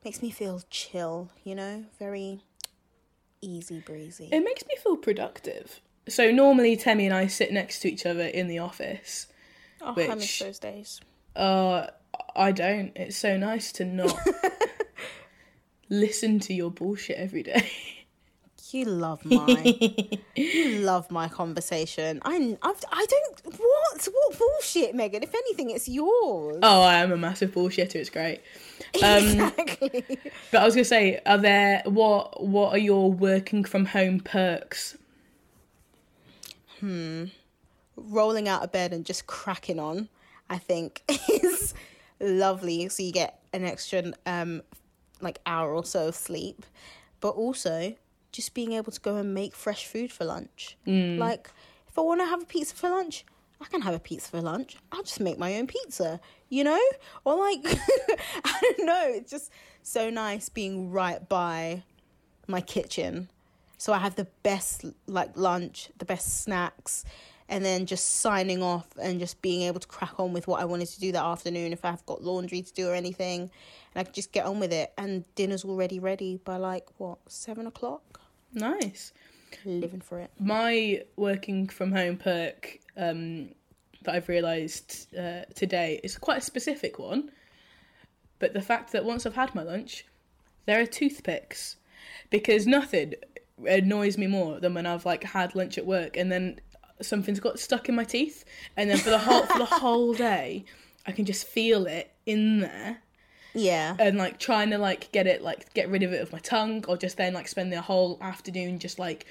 Makes 0.04 0.22
me 0.22 0.30
feel 0.30 0.62
chill, 0.70 1.30
you 1.44 1.54
know? 1.54 1.84
Very 1.98 2.40
easy 3.40 3.80
breezy. 3.80 4.28
It 4.32 4.40
makes 4.40 4.64
me 4.66 4.74
feel 4.82 4.96
productive. 4.96 5.80
So 6.08 6.30
normally 6.32 6.76
Temi 6.76 7.06
and 7.06 7.14
I 7.14 7.28
sit 7.28 7.52
next 7.52 7.80
to 7.80 7.88
each 7.92 8.04
other 8.06 8.24
in 8.24 8.48
the 8.48 8.58
office. 8.58 9.28
oh, 9.80 9.94
I 9.96 10.14
miss 10.14 10.16
which- 10.16 10.38
those 10.40 10.58
days. 10.58 11.00
Uh, 11.36 11.86
I 12.36 12.52
don't. 12.52 12.92
It's 12.96 13.16
so 13.16 13.36
nice 13.36 13.72
to 13.72 13.84
not 13.86 14.14
listen 15.88 16.40
to 16.40 16.54
your 16.54 16.70
bullshit 16.70 17.16
every 17.16 17.42
day. 17.42 17.70
You 18.72 18.86
love 18.86 19.22
my, 19.26 19.76
you 20.34 20.78
love 20.78 21.10
my 21.10 21.28
conversation. 21.28 22.20
I, 22.24 22.56
I've, 22.62 22.84
I 22.90 23.06
don't. 23.06 23.58
What? 23.58 24.08
What 24.10 24.38
bullshit, 24.38 24.94
Megan? 24.94 25.22
If 25.22 25.34
anything, 25.34 25.70
it's 25.70 25.88
yours. 25.88 26.60
Oh, 26.62 26.82
I 26.82 26.98
am 26.98 27.12
a 27.12 27.16
massive 27.18 27.52
bullshitter. 27.52 27.96
It's 27.96 28.10
great. 28.10 28.40
Um, 29.02 29.24
exactly. 29.24 30.04
But 30.50 30.60
I 30.60 30.64
was 30.66 30.74
gonna 30.74 30.84
say, 30.84 31.18
are 31.24 31.38
there 31.38 31.82
what 31.86 32.44
what 32.44 32.74
are 32.74 32.78
your 32.78 33.10
working 33.10 33.64
from 33.64 33.86
home 33.86 34.20
perks? 34.20 34.98
Hmm. 36.80 37.26
Rolling 37.96 38.48
out 38.48 38.62
of 38.62 38.70
bed 38.70 38.92
and 38.92 39.06
just 39.06 39.26
cracking 39.26 39.78
on, 39.78 40.08
I 40.50 40.58
think, 40.58 41.02
is 41.28 41.72
lovely. 42.20 42.88
So 42.90 43.02
you 43.02 43.12
get 43.12 43.40
an 43.54 43.64
extra 43.64 44.12
um, 44.26 44.62
like 45.22 45.38
hour 45.46 45.72
or 45.72 45.84
so 45.84 46.08
of 46.08 46.14
sleep, 46.14 46.66
but 47.20 47.30
also 47.30 47.94
just 48.32 48.54
being 48.54 48.72
able 48.72 48.90
to 48.90 49.00
go 49.00 49.16
and 49.16 49.34
make 49.34 49.54
fresh 49.54 49.86
food 49.86 50.10
for 50.10 50.24
lunch. 50.24 50.76
Mm. 50.86 51.18
Like, 51.18 51.50
if 51.88 51.98
I 51.98 52.00
want 52.00 52.20
to 52.20 52.26
have 52.26 52.42
a 52.42 52.46
pizza 52.46 52.74
for 52.74 52.90
lunch, 52.90 53.24
I 53.60 53.66
can 53.66 53.82
have 53.82 53.94
a 53.94 53.98
pizza 53.98 54.30
for 54.30 54.40
lunch. 54.40 54.76
I'll 54.90 55.02
just 55.02 55.20
make 55.20 55.38
my 55.38 55.56
own 55.56 55.66
pizza, 55.66 56.20
you 56.48 56.64
know? 56.64 56.80
Or 57.24 57.36
like, 57.36 57.60
I 58.44 58.58
don't 58.60 58.86
know. 58.86 59.04
It's 59.06 59.30
just 59.30 59.52
so 59.82 60.10
nice 60.10 60.48
being 60.48 60.90
right 60.90 61.26
by 61.28 61.84
my 62.48 62.60
kitchen. 62.60 63.28
So 63.78 63.92
I 63.92 63.98
have 63.98 64.16
the 64.16 64.26
best 64.42 64.84
like 65.06 65.36
lunch, 65.36 65.90
the 65.98 66.04
best 66.04 66.42
snacks, 66.42 67.04
and 67.48 67.64
then 67.64 67.84
just 67.86 68.20
signing 68.20 68.62
off 68.62 68.86
and 69.00 69.20
just 69.20 69.42
being 69.42 69.62
able 69.62 69.80
to 69.80 69.88
crack 69.88 70.18
on 70.18 70.32
with 70.32 70.46
what 70.46 70.60
I 70.60 70.64
wanted 70.64 70.88
to 70.88 71.00
do 71.00 71.12
that 71.12 71.22
afternoon 71.22 71.72
if 71.72 71.84
I've 71.84 72.04
got 72.06 72.22
laundry 72.22 72.62
to 72.62 72.72
do 72.72 72.88
or 72.88 72.94
anything. 72.94 73.42
And 73.42 74.00
I 74.00 74.04
can 74.04 74.12
just 74.12 74.32
get 74.32 74.46
on 74.46 74.58
with 74.58 74.72
it. 74.72 74.92
And 74.96 75.24
dinner's 75.34 75.64
already 75.64 75.98
ready 75.98 76.38
by 76.42 76.56
like 76.56 76.88
what, 76.96 77.18
seven 77.28 77.66
o'clock? 77.66 78.21
Nice. 78.52 79.12
Living 79.64 80.00
for 80.00 80.18
it. 80.18 80.30
My 80.38 81.02
working 81.16 81.68
from 81.68 81.92
home 81.92 82.16
perk 82.16 82.78
um, 82.96 83.50
that 84.02 84.14
I've 84.14 84.28
realised 84.28 85.14
uh, 85.16 85.42
today 85.54 86.00
is 86.02 86.16
quite 86.16 86.38
a 86.38 86.42
specific 86.42 86.98
one. 86.98 87.30
But 88.38 88.54
the 88.54 88.62
fact 88.62 88.92
that 88.92 89.04
once 89.04 89.24
I've 89.24 89.34
had 89.34 89.54
my 89.54 89.62
lunch, 89.62 90.04
there 90.66 90.80
are 90.80 90.86
toothpicks, 90.86 91.76
because 92.30 92.66
nothing 92.66 93.14
annoys 93.66 94.18
me 94.18 94.26
more 94.26 94.58
than 94.58 94.74
when 94.74 94.86
I've 94.86 95.06
like 95.06 95.22
had 95.22 95.54
lunch 95.54 95.78
at 95.78 95.86
work 95.86 96.16
and 96.16 96.32
then 96.32 96.60
something's 97.00 97.40
got 97.40 97.58
stuck 97.58 97.88
in 97.88 97.94
my 97.94 98.04
teeth, 98.04 98.44
and 98.76 98.90
then 98.90 98.98
for 98.98 99.10
the 99.10 99.18
whole 99.18 99.44
for 99.46 99.58
the 99.58 99.64
whole 99.64 100.14
day, 100.14 100.64
I 101.06 101.12
can 101.12 101.24
just 101.24 101.46
feel 101.46 101.86
it 101.86 102.12
in 102.26 102.60
there 102.60 103.02
Yeah. 103.54 103.96
and 103.98 104.16
like 104.16 104.38
trying 104.38 104.70
to 104.70 104.78
like 104.78 105.12
get 105.12 105.26
it 105.26 105.42
like 105.42 105.72
get 105.74 105.88
rid 105.88 106.02
of 106.02 106.12
it 106.12 106.20
with 106.20 106.32
my 106.32 106.38
tongue 106.38 106.84
or 106.88 106.96
just 106.96 107.16
then 107.16 107.34
like 107.34 107.48
spend 107.48 107.72
the 107.72 107.82
whole 107.82 108.18
afternoon 108.20 108.78
just 108.78 108.98
like 108.98 109.26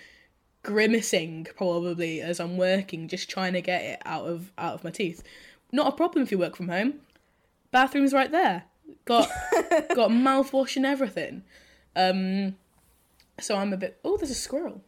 grimacing 0.63 1.47
probably 1.55 2.21
as 2.21 2.39
I'm 2.39 2.57
working 2.57 3.07
just 3.07 3.29
trying 3.29 3.53
to 3.53 3.62
get 3.62 3.84
it 3.84 4.01
out 4.05 4.25
of 4.25 4.51
out 4.57 4.75
of 4.75 4.84
my 4.84 4.91
teeth. 4.91 5.23
Not 5.71 5.88
a 5.88 5.95
problem 5.95 6.23
if 6.23 6.31
you 6.31 6.38
work 6.38 6.55
from 6.55 6.69
home. 6.69 6.95
Bathroom's 7.71 8.13
right 8.13 8.31
there. 8.31 8.63
Got 9.05 9.27
got 9.95 10.12
mouthwash 10.12 10.75
and 10.75 10.86
everything. 10.86 11.43
Um 11.95 12.57
so 13.39 13.55
I'm 13.57 13.73
a 13.73 13.77
bit 13.77 13.99
oh 14.03 14.17
there's 14.17 14.31
a 14.31 14.36
squirrel. 14.36 14.84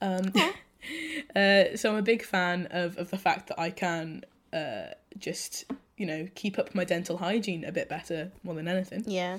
Um 0.00 0.32
uh 1.36 1.76
so 1.76 1.90
I'm 1.90 1.96
a 1.96 2.02
big 2.02 2.22
fan 2.22 2.68
of 2.70 2.96
of 2.96 3.10
the 3.10 3.18
fact 3.18 3.48
that 3.48 3.58
I 3.58 3.70
can 3.70 4.24
uh 4.52 4.88
just 5.18 5.64
you 5.96 6.06
know 6.06 6.28
keep 6.34 6.58
up 6.58 6.74
my 6.74 6.84
dental 6.84 7.18
hygiene 7.18 7.64
a 7.64 7.72
bit 7.72 7.88
better 7.88 8.32
more 8.42 8.54
than 8.54 8.68
anything. 8.68 9.04
Yeah. 9.06 9.38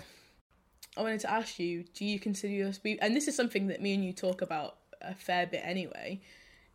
I 0.96 1.02
wanted 1.02 1.22
to 1.22 1.32
ask 1.32 1.58
you, 1.58 1.86
do 1.96 2.06
you 2.06 2.20
consider 2.20 2.54
yourself, 2.54 2.86
and 3.02 3.16
this 3.16 3.28
is 3.28 3.36
something 3.36 3.66
that 3.68 3.82
me 3.82 3.96
and 3.96 4.06
you 4.06 4.14
talk 4.14 4.44
about 4.44 4.78
a 5.04 5.14
fair 5.14 5.46
bit 5.46 5.62
anyway. 5.64 6.22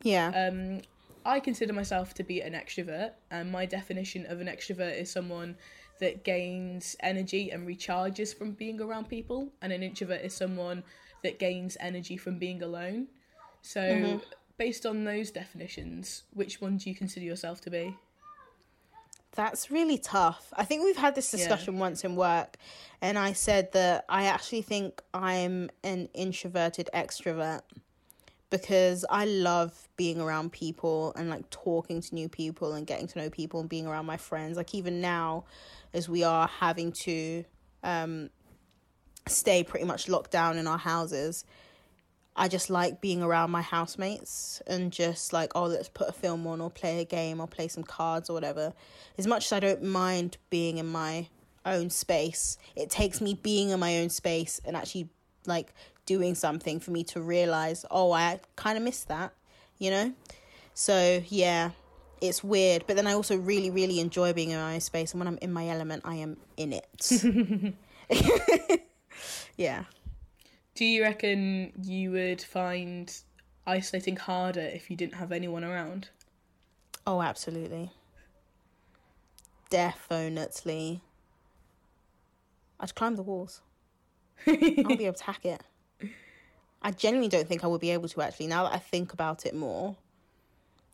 Yeah. 0.02 0.28
Um, 0.28 0.82
I 1.24 1.40
consider 1.40 1.72
myself 1.72 2.14
to 2.14 2.22
be 2.22 2.40
an 2.40 2.52
extrovert, 2.52 3.12
and 3.30 3.50
my 3.50 3.66
definition 3.66 4.26
of 4.26 4.40
an 4.40 4.46
extrovert 4.46 4.98
is 4.98 5.10
someone 5.10 5.56
that 6.00 6.24
gains 6.24 6.96
energy 7.00 7.50
and 7.50 7.66
recharges 7.66 8.36
from 8.36 8.52
being 8.52 8.80
around 8.80 9.08
people, 9.08 9.52
and 9.60 9.72
an 9.72 9.82
introvert 9.82 10.22
is 10.22 10.34
someone 10.34 10.84
that 11.22 11.38
gains 11.38 11.76
energy 11.80 12.16
from 12.16 12.38
being 12.38 12.62
alone. 12.62 13.08
So, 13.62 14.20
based 14.56 14.86
on 14.86 15.04
those 15.04 15.30
definitions, 15.30 16.22
which 16.32 16.60
one 16.60 16.76
do 16.76 16.88
you 16.88 16.96
consider 16.96 17.26
yourself 17.26 17.60
to 17.62 17.70
be? 17.70 17.96
That's 19.32 19.70
really 19.70 19.98
tough. 19.98 20.52
I 20.56 20.64
think 20.64 20.84
we've 20.84 20.96
had 20.96 21.14
this 21.14 21.30
discussion 21.30 21.78
once 21.78 22.02
in 22.02 22.16
work, 22.16 22.56
and 23.00 23.18
I 23.18 23.32
said 23.32 23.72
that 23.72 24.04
I 24.08 24.24
actually 24.24 24.62
think 24.62 25.02
I'm 25.14 25.70
an 25.84 26.08
introverted 26.14 26.90
extrovert 26.92 27.60
because 28.50 29.04
I 29.10 29.26
love 29.26 29.88
being 29.96 30.20
around 30.20 30.52
people 30.52 31.12
and 31.16 31.28
like 31.28 31.48
talking 31.50 32.00
to 32.00 32.14
new 32.14 32.28
people 32.28 32.72
and 32.72 32.86
getting 32.86 33.06
to 33.08 33.18
know 33.18 33.30
people 33.30 33.60
and 33.60 33.68
being 33.68 33.86
around 33.86 34.06
my 34.06 34.16
friends. 34.16 34.56
Like, 34.56 34.74
even 34.74 35.00
now, 35.00 35.44
as 35.92 36.08
we 36.08 36.24
are 36.24 36.48
having 36.48 36.92
to 36.92 37.44
um, 37.82 38.30
stay 39.26 39.62
pretty 39.62 39.86
much 39.86 40.08
locked 40.08 40.30
down 40.30 40.56
in 40.56 40.66
our 40.66 40.78
houses, 40.78 41.44
I 42.38 42.46
just 42.46 42.70
like 42.70 43.00
being 43.00 43.22
around 43.22 43.50
my 43.50 43.62
housemates 43.62 44.62
and 44.66 44.92
just 44.92 45.32
like, 45.32 45.52
oh, 45.56 45.64
let's 45.64 45.88
put 45.88 46.08
a 46.08 46.12
film 46.12 46.46
on 46.46 46.60
or 46.60 46.70
play 46.70 47.00
a 47.00 47.04
game 47.04 47.40
or 47.40 47.48
play 47.48 47.66
some 47.66 47.82
cards 47.82 48.30
or 48.30 48.34
whatever. 48.34 48.72
As 49.18 49.26
much 49.26 49.46
as 49.46 49.52
I 49.52 49.60
don't 49.60 49.82
mind 49.82 50.36
being 50.48 50.78
in 50.78 50.86
my 50.86 51.28
own 51.66 51.90
space, 51.90 52.56
it 52.76 52.90
takes 52.90 53.20
me 53.20 53.34
being 53.34 53.70
in 53.70 53.80
my 53.80 53.98
own 53.98 54.08
space 54.08 54.60
and 54.64 54.76
actually 54.76 55.08
like 55.46 55.74
doing 56.06 56.36
something 56.36 56.78
for 56.78 56.92
me 56.92 57.02
to 57.04 57.20
realize, 57.20 57.84
oh, 57.90 58.12
I 58.12 58.38
kind 58.54 58.78
of 58.78 58.84
miss 58.84 59.02
that, 59.04 59.32
you 59.78 59.90
know? 59.90 60.12
So, 60.74 61.22
yeah, 61.26 61.72
it's 62.20 62.44
weird. 62.44 62.84
But 62.86 62.94
then 62.94 63.08
I 63.08 63.14
also 63.14 63.36
really, 63.36 63.70
really 63.70 63.98
enjoy 63.98 64.32
being 64.32 64.50
in 64.50 64.58
my 64.58 64.74
own 64.74 64.80
space. 64.80 65.12
And 65.12 65.20
when 65.20 65.26
I'm 65.26 65.38
in 65.42 65.52
my 65.52 65.68
element, 65.68 66.02
I 66.04 66.14
am 66.16 66.36
in 66.56 66.72
it. 66.72 67.74
yeah. 69.56 69.84
Do 70.78 70.84
you 70.84 71.02
reckon 71.02 71.72
you 71.82 72.12
would 72.12 72.40
find 72.40 73.12
isolating 73.66 74.14
harder 74.14 74.60
if 74.60 74.88
you 74.88 74.96
didn't 74.96 75.14
have 75.14 75.32
anyone 75.32 75.64
around? 75.64 76.10
Oh, 77.04 77.20
absolutely. 77.20 77.90
Definitely. 79.70 81.00
I'd 82.78 82.94
climb 82.94 83.16
the 83.16 83.24
walls. 83.24 83.60
I'll 84.46 84.96
be 84.96 85.06
able 85.06 85.14
to 85.14 85.24
hack 85.24 85.44
it. 85.44 85.64
I 86.80 86.92
genuinely 86.92 87.28
don't 87.28 87.48
think 87.48 87.64
I 87.64 87.66
would 87.66 87.80
be 87.80 87.90
able 87.90 88.08
to 88.10 88.22
actually. 88.22 88.46
Now 88.46 88.62
that 88.62 88.74
I 88.74 88.78
think 88.78 89.12
about 89.12 89.46
it 89.46 89.56
more, 89.56 89.96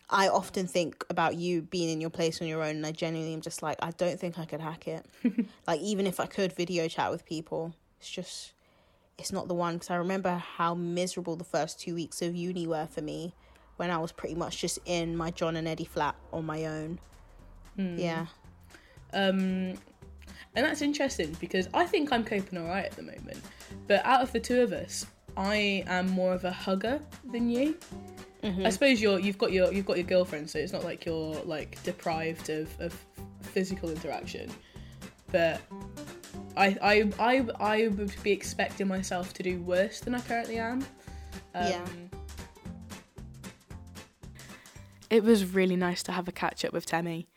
I 0.08 0.28
often 0.28 0.66
think 0.66 1.04
about 1.10 1.34
you 1.34 1.60
being 1.60 1.90
in 1.90 2.00
your 2.00 2.08
place 2.08 2.40
on 2.40 2.48
your 2.48 2.62
own, 2.62 2.76
and 2.76 2.86
I 2.86 2.92
genuinely 2.92 3.34
am 3.34 3.42
just 3.42 3.62
like, 3.62 3.76
I 3.82 3.90
don't 3.90 4.18
think 4.18 4.38
I 4.38 4.46
could 4.46 4.62
hack 4.62 4.88
it. 4.88 5.04
like, 5.66 5.82
even 5.82 6.06
if 6.06 6.20
I 6.20 6.24
could 6.24 6.54
video 6.54 6.88
chat 6.88 7.10
with 7.10 7.26
people, 7.26 7.74
it's 8.00 8.08
just, 8.08 8.54
it's 9.18 9.32
not 9.32 9.48
the 9.48 9.54
one. 9.54 9.74
Because 9.74 9.90
I 9.90 9.96
remember 9.96 10.34
how 10.36 10.74
miserable 10.74 11.36
the 11.36 11.44
first 11.44 11.80
two 11.80 11.94
weeks 11.94 12.22
of 12.22 12.34
uni 12.34 12.66
were 12.66 12.86
for 12.86 13.00
me 13.00 13.34
when 13.76 13.90
I 13.90 13.98
was 13.98 14.12
pretty 14.12 14.34
much 14.34 14.60
just 14.60 14.78
in 14.84 15.16
my 15.16 15.30
John 15.30 15.56
and 15.56 15.66
Eddie 15.66 15.84
flat 15.84 16.14
on 16.32 16.46
my 16.46 16.66
own. 16.66 16.98
Yeah. 17.98 18.26
Um, 19.12 19.78
and 20.56 20.64
that's 20.64 20.82
interesting 20.82 21.36
because 21.40 21.68
I 21.74 21.84
think 21.84 22.12
I'm 22.12 22.24
coping 22.24 22.58
all 22.58 22.68
right 22.68 22.84
at 22.84 22.92
the 22.92 23.02
moment. 23.02 23.38
But 23.88 24.04
out 24.04 24.22
of 24.22 24.32
the 24.32 24.40
two 24.40 24.60
of 24.60 24.72
us, 24.72 25.06
I 25.36 25.84
am 25.88 26.08
more 26.10 26.32
of 26.32 26.44
a 26.44 26.52
hugger 26.52 27.00
than 27.32 27.48
you. 27.48 27.76
I 28.66 28.68
suppose 28.70 29.00
you're 29.00 29.18
you've 29.18 29.38
got 29.38 29.52
your 29.52 29.72
you've 29.72 29.86
got 29.86 29.96
your 29.96 30.06
girlfriend, 30.06 30.50
so 30.50 30.58
it's 30.58 30.72
not 30.72 30.84
like 30.84 31.06
you're 31.06 31.34
like 31.44 31.82
deprived 31.82 32.50
of, 32.50 32.68
of 32.78 32.94
physical 33.40 33.90
interaction. 33.90 34.50
But 35.32 35.60
I 36.56 36.76
I 36.82 37.12
I 37.18 37.46
I 37.60 37.88
would 37.88 38.14
be 38.22 38.32
expecting 38.32 38.88
myself 38.88 39.34
to 39.34 39.42
do 39.42 39.60
worse 39.60 40.00
than 40.00 40.14
I 40.14 40.20
currently 40.20 40.58
am. 40.58 40.80
Um, 41.54 41.66
Yeah. 41.68 41.84
It 45.10 45.22
was 45.22 45.54
really 45.54 45.76
nice 45.76 46.02
to 46.04 46.12
have 46.12 46.26
a 46.26 46.32
catch 46.32 46.64
up 46.64 46.72
with 46.72 46.86
Temi. 46.86 47.28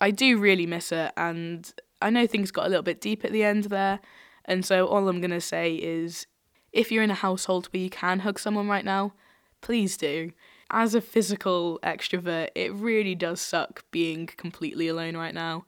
I 0.00 0.10
do 0.10 0.38
really 0.38 0.66
miss 0.66 0.90
her, 0.90 1.10
and 1.16 1.72
I 2.00 2.10
know 2.10 2.26
things 2.26 2.50
got 2.50 2.66
a 2.66 2.68
little 2.68 2.82
bit 2.82 3.00
deep 3.00 3.24
at 3.24 3.32
the 3.32 3.44
end 3.44 3.64
there. 3.64 4.00
And 4.44 4.64
so, 4.64 4.86
all 4.86 5.08
I'm 5.08 5.20
going 5.20 5.30
to 5.30 5.40
say 5.40 5.74
is 5.74 6.26
if 6.72 6.90
you're 6.90 7.02
in 7.02 7.10
a 7.10 7.14
household 7.14 7.68
where 7.72 7.82
you 7.82 7.90
can 7.90 8.20
hug 8.20 8.38
someone 8.38 8.68
right 8.68 8.84
now, 8.84 9.14
please 9.60 9.96
do. 9.96 10.32
As 10.70 10.94
a 10.94 11.00
physical 11.00 11.80
extrovert, 11.82 12.50
it 12.54 12.72
really 12.72 13.14
does 13.14 13.40
suck 13.40 13.84
being 13.90 14.26
completely 14.26 14.86
alone 14.86 15.16
right 15.16 15.34
now. 15.34 15.64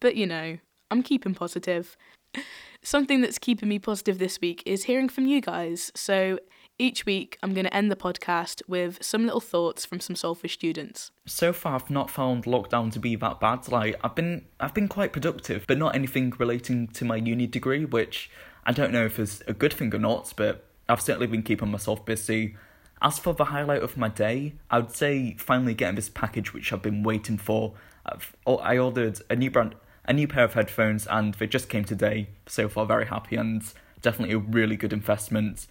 But 0.00 0.16
you 0.16 0.26
know, 0.26 0.58
I'm 0.94 1.02
keeping 1.02 1.34
positive. 1.34 1.96
Something 2.82 3.20
that's 3.20 3.40
keeping 3.40 3.68
me 3.68 3.80
positive 3.80 4.18
this 4.18 4.40
week 4.40 4.62
is 4.64 4.84
hearing 4.84 5.08
from 5.08 5.26
you 5.26 5.40
guys. 5.40 5.90
So 5.96 6.38
each 6.78 7.04
week, 7.04 7.36
I'm 7.42 7.52
going 7.52 7.66
to 7.66 7.74
end 7.74 7.90
the 7.90 7.96
podcast 7.96 8.62
with 8.68 9.02
some 9.02 9.24
little 9.24 9.40
thoughts 9.40 9.84
from 9.84 9.98
some 9.98 10.14
Salford 10.14 10.52
students. 10.52 11.10
So 11.26 11.52
far, 11.52 11.74
I've 11.74 11.90
not 11.90 12.10
found 12.10 12.44
lockdown 12.44 12.92
to 12.92 13.00
be 13.00 13.16
that 13.16 13.40
bad. 13.40 13.66
Like 13.72 13.96
I've 14.04 14.14
been, 14.14 14.44
I've 14.60 14.72
been 14.72 14.86
quite 14.86 15.12
productive, 15.12 15.64
but 15.66 15.78
not 15.78 15.96
anything 15.96 16.32
relating 16.38 16.86
to 16.88 17.04
my 17.04 17.16
uni 17.16 17.48
degree, 17.48 17.84
which 17.84 18.30
I 18.64 18.70
don't 18.70 18.92
know 18.92 19.06
if 19.06 19.18
is 19.18 19.42
a 19.48 19.52
good 19.52 19.72
thing 19.72 19.92
or 19.92 19.98
not. 19.98 20.32
But 20.36 20.64
I've 20.88 21.00
certainly 21.00 21.26
been 21.26 21.42
keeping 21.42 21.72
myself 21.72 22.04
busy. 22.04 22.56
As 23.02 23.18
for 23.18 23.34
the 23.34 23.46
highlight 23.46 23.82
of 23.82 23.96
my 23.96 24.10
day, 24.10 24.54
I 24.70 24.78
would 24.78 24.94
say 24.94 25.34
finally 25.40 25.74
getting 25.74 25.96
this 25.96 26.08
package 26.08 26.54
which 26.54 26.72
I've 26.72 26.82
been 26.82 27.02
waiting 27.02 27.36
for. 27.36 27.74
I've, 28.06 28.36
oh, 28.46 28.58
I 28.58 28.78
ordered 28.78 29.20
a 29.28 29.34
new 29.34 29.50
brand, 29.50 29.74
a 30.06 30.12
new 30.12 30.28
pair 30.28 30.44
of 30.44 30.54
headphones, 30.54 31.06
and 31.06 31.34
they 31.34 31.46
just 31.46 31.68
came 31.68 31.84
today. 31.84 32.28
So 32.46 32.68
far, 32.68 32.86
very 32.86 33.06
happy 33.06 33.36
and 33.36 33.62
definitely 34.02 34.34
a 34.34 34.38
really 34.38 34.76
good 34.76 34.92
investment. 34.92 35.66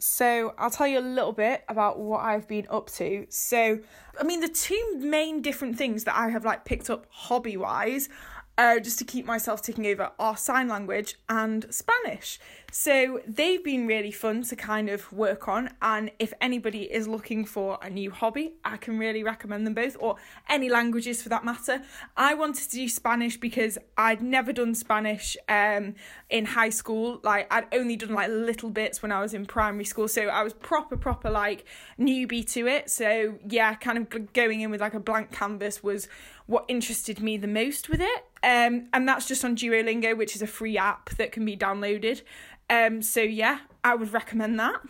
So 0.00 0.54
I'll 0.58 0.70
tell 0.70 0.86
you 0.86 1.00
a 1.00 1.00
little 1.00 1.32
bit 1.32 1.64
about 1.68 1.98
what 1.98 2.20
I've 2.20 2.46
been 2.46 2.66
up 2.70 2.88
to. 2.90 3.26
So, 3.30 3.80
I 4.20 4.22
mean, 4.22 4.40
the 4.40 4.48
two 4.48 4.98
main 4.98 5.42
different 5.42 5.76
things 5.76 6.04
that 6.04 6.16
I 6.16 6.28
have 6.28 6.44
like 6.44 6.64
picked 6.64 6.88
up 6.88 7.06
hobby 7.10 7.56
wise, 7.56 8.08
uh, 8.58 8.80
just 8.80 8.98
to 8.98 9.04
keep 9.04 9.24
myself 9.24 9.62
ticking 9.62 9.86
over, 9.86 10.10
are 10.18 10.36
sign 10.36 10.68
language 10.68 11.16
and 11.28 11.72
Spanish. 11.72 12.40
So 12.70 13.20
they've 13.26 13.62
been 13.62 13.86
really 13.86 14.10
fun 14.10 14.42
to 14.42 14.56
kind 14.56 14.90
of 14.90 15.10
work 15.12 15.48
on. 15.48 15.70
And 15.80 16.10
if 16.18 16.34
anybody 16.40 16.82
is 16.82 17.08
looking 17.08 17.44
for 17.44 17.78
a 17.80 17.88
new 17.88 18.10
hobby, 18.10 18.54
I 18.64 18.76
can 18.76 18.98
really 18.98 19.22
recommend 19.22 19.66
them 19.66 19.74
both, 19.74 19.96
or 20.00 20.16
any 20.48 20.68
languages 20.68 21.22
for 21.22 21.28
that 21.30 21.44
matter. 21.44 21.82
I 22.16 22.34
wanted 22.34 22.68
to 22.68 22.76
do 22.76 22.88
Spanish 22.88 23.38
because 23.38 23.78
I'd 23.96 24.20
never 24.20 24.52
done 24.52 24.74
Spanish 24.74 25.36
um, 25.48 25.94
in 26.28 26.44
high 26.44 26.70
school. 26.70 27.20
Like 27.22 27.46
I'd 27.52 27.66
only 27.72 27.96
done 27.96 28.12
like 28.12 28.28
little 28.28 28.70
bits 28.70 29.02
when 29.02 29.12
I 29.12 29.20
was 29.20 29.34
in 29.34 29.46
primary 29.46 29.84
school, 29.84 30.08
so 30.08 30.22
I 30.26 30.42
was 30.42 30.52
proper, 30.52 30.96
proper 30.96 31.30
like 31.30 31.64
newbie 31.98 32.50
to 32.52 32.66
it. 32.66 32.90
So 32.90 33.38
yeah, 33.48 33.74
kind 33.76 33.98
of 33.98 34.32
going 34.32 34.60
in 34.60 34.70
with 34.70 34.80
like 34.80 34.94
a 34.94 35.00
blank 35.00 35.30
canvas 35.30 35.82
was 35.82 36.08
what 36.48 36.64
interested 36.66 37.20
me 37.20 37.36
the 37.36 37.46
most 37.46 37.90
with 37.90 38.00
it. 38.00 38.24
Um, 38.42 38.88
and 38.94 39.06
that's 39.06 39.28
just 39.28 39.44
on 39.44 39.54
Duolingo, 39.54 40.16
which 40.16 40.34
is 40.34 40.40
a 40.40 40.46
free 40.46 40.78
app 40.78 41.10
that 41.10 41.30
can 41.30 41.44
be 41.44 41.56
downloaded. 41.56 42.22
Um, 42.70 43.02
so 43.02 43.20
yeah, 43.20 43.60
I 43.84 43.94
would 43.94 44.12
recommend 44.12 44.58
that. 44.58 44.80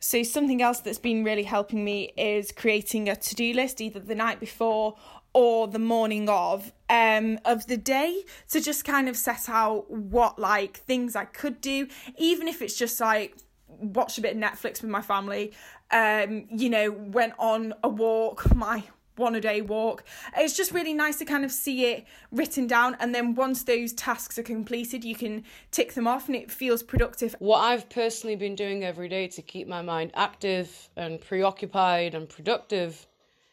So 0.00 0.24
something 0.24 0.60
else 0.60 0.80
that's 0.80 0.98
been 0.98 1.22
really 1.22 1.44
helping 1.44 1.84
me 1.84 2.12
is 2.18 2.50
creating 2.50 3.08
a 3.08 3.16
to-do 3.16 3.54
list 3.54 3.80
either 3.80 4.00
the 4.00 4.16
night 4.16 4.40
before 4.40 4.96
or 5.32 5.66
the 5.66 5.78
morning 5.78 6.28
of 6.28 6.72
um 6.90 7.38
of 7.44 7.66
the 7.66 7.76
day 7.76 8.22
to 8.50 8.60
just 8.60 8.84
kind 8.84 9.08
of 9.08 9.16
set 9.16 9.48
out 9.48 9.90
what 9.90 10.38
like 10.38 10.76
things 10.76 11.16
I 11.16 11.24
could 11.24 11.60
do 11.60 11.88
even 12.18 12.46
if 12.46 12.62
it's 12.62 12.76
just 12.76 13.00
like 13.00 13.34
watch 13.66 14.18
a 14.18 14.20
bit 14.20 14.36
of 14.36 14.40
Netflix 14.40 14.82
with 14.82 14.90
my 14.90 15.00
family 15.00 15.52
um 15.90 16.46
you 16.50 16.70
know 16.70 16.92
went 16.92 17.32
on 17.38 17.74
a 17.82 17.88
walk 17.88 18.54
my 18.54 18.84
one 19.16 19.34
a 19.34 19.40
day 19.40 19.60
walk. 19.60 20.04
It's 20.36 20.56
just 20.56 20.72
really 20.72 20.94
nice 20.94 21.16
to 21.18 21.24
kind 21.24 21.44
of 21.44 21.52
see 21.52 21.86
it 21.86 22.04
written 22.32 22.66
down, 22.66 22.96
and 23.00 23.14
then 23.14 23.34
once 23.34 23.62
those 23.62 23.92
tasks 23.92 24.38
are 24.38 24.42
completed, 24.42 25.04
you 25.04 25.14
can 25.14 25.44
tick 25.70 25.94
them 25.94 26.06
off 26.06 26.26
and 26.26 26.36
it 26.36 26.50
feels 26.50 26.82
productive. 26.82 27.36
What 27.38 27.58
I've 27.58 27.88
personally 27.88 28.36
been 28.36 28.54
doing 28.54 28.84
every 28.84 29.08
day 29.08 29.28
to 29.28 29.42
keep 29.42 29.68
my 29.68 29.82
mind 29.82 30.10
active 30.14 30.88
and 30.96 31.20
preoccupied 31.20 32.14
and 32.14 32.28
productive 32.28 33.06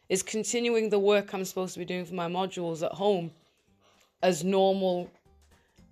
is 0.09 0.23
continuing 0.23 0.89
the 0.89 0.99
work 0.99 1.33
I'm 1.33 1.45
supposed 1.45 1.73
to 1.73 1.79
be 1.79 1.85
doing 1.85 2.05
for 2.05 2.15
my 2.15 2.27
modules 2.27 2.83
at 2.83 2.91
home 2.91 3.31
as 4.23 4.43
normal. 4.43 5.09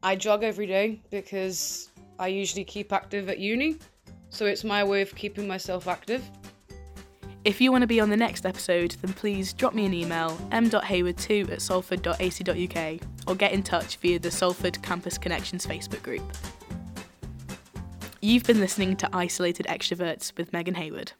I 0.03 0.15
jog 0.15 0.43
every 0.43 0.67
day 0.67 1.01
because 1.09 1.89
I 2.19 2.27
usually 2.27 2.63
keep 2.63 2.91
active 2.91 3.29
at 3.29 3.39
uni, 3.39 3.77
so 4.29 4.45
it's 4.45 4.63
my 4.63 4.83
way 4.83 5.01
of 5.01 5.15
keeping 5.15 5.47
myself 5.47 5.87
active. 5.87 6.23
If 7.45 7.61
you 7.61 7.71
want 7.71 7.83
to 7.83 7.87
be 7.87 8.01
on 8.01 8.09
the 8.09 8.17
next 8.17 8.45
episode, 8.45 8.97
then 9.01 9.13
please 9.13 9.53
drop 9.53 9.73
me 9.73 9.85
an 9.85 9.93
email 9.93 10.37
m.hayward2 10.51 11.51
at 11.51 11.61
salford.ac.uk 11.61 12.99
or 13.27 13.35
get 13.35 13.53
in 13.53 13.63
touch 13.63 13.95
via 13.97 14.19
the 14.19 14.29
Salford 14.29 14.81
Campus 14.83 15.17
Connections 15.17 15.65
Facebook 15.65 16.03
group. 16.03 16.23
You've 18.21 18.43
been 18.43 18.59
listening 18.59 18.97
to 18.97 19.09
Isolated 19.13 19.67
Extroverts 19.67 20.37
with 20.37 20.51
Megan 20.51 20.75
Hayward. 20.75 21.13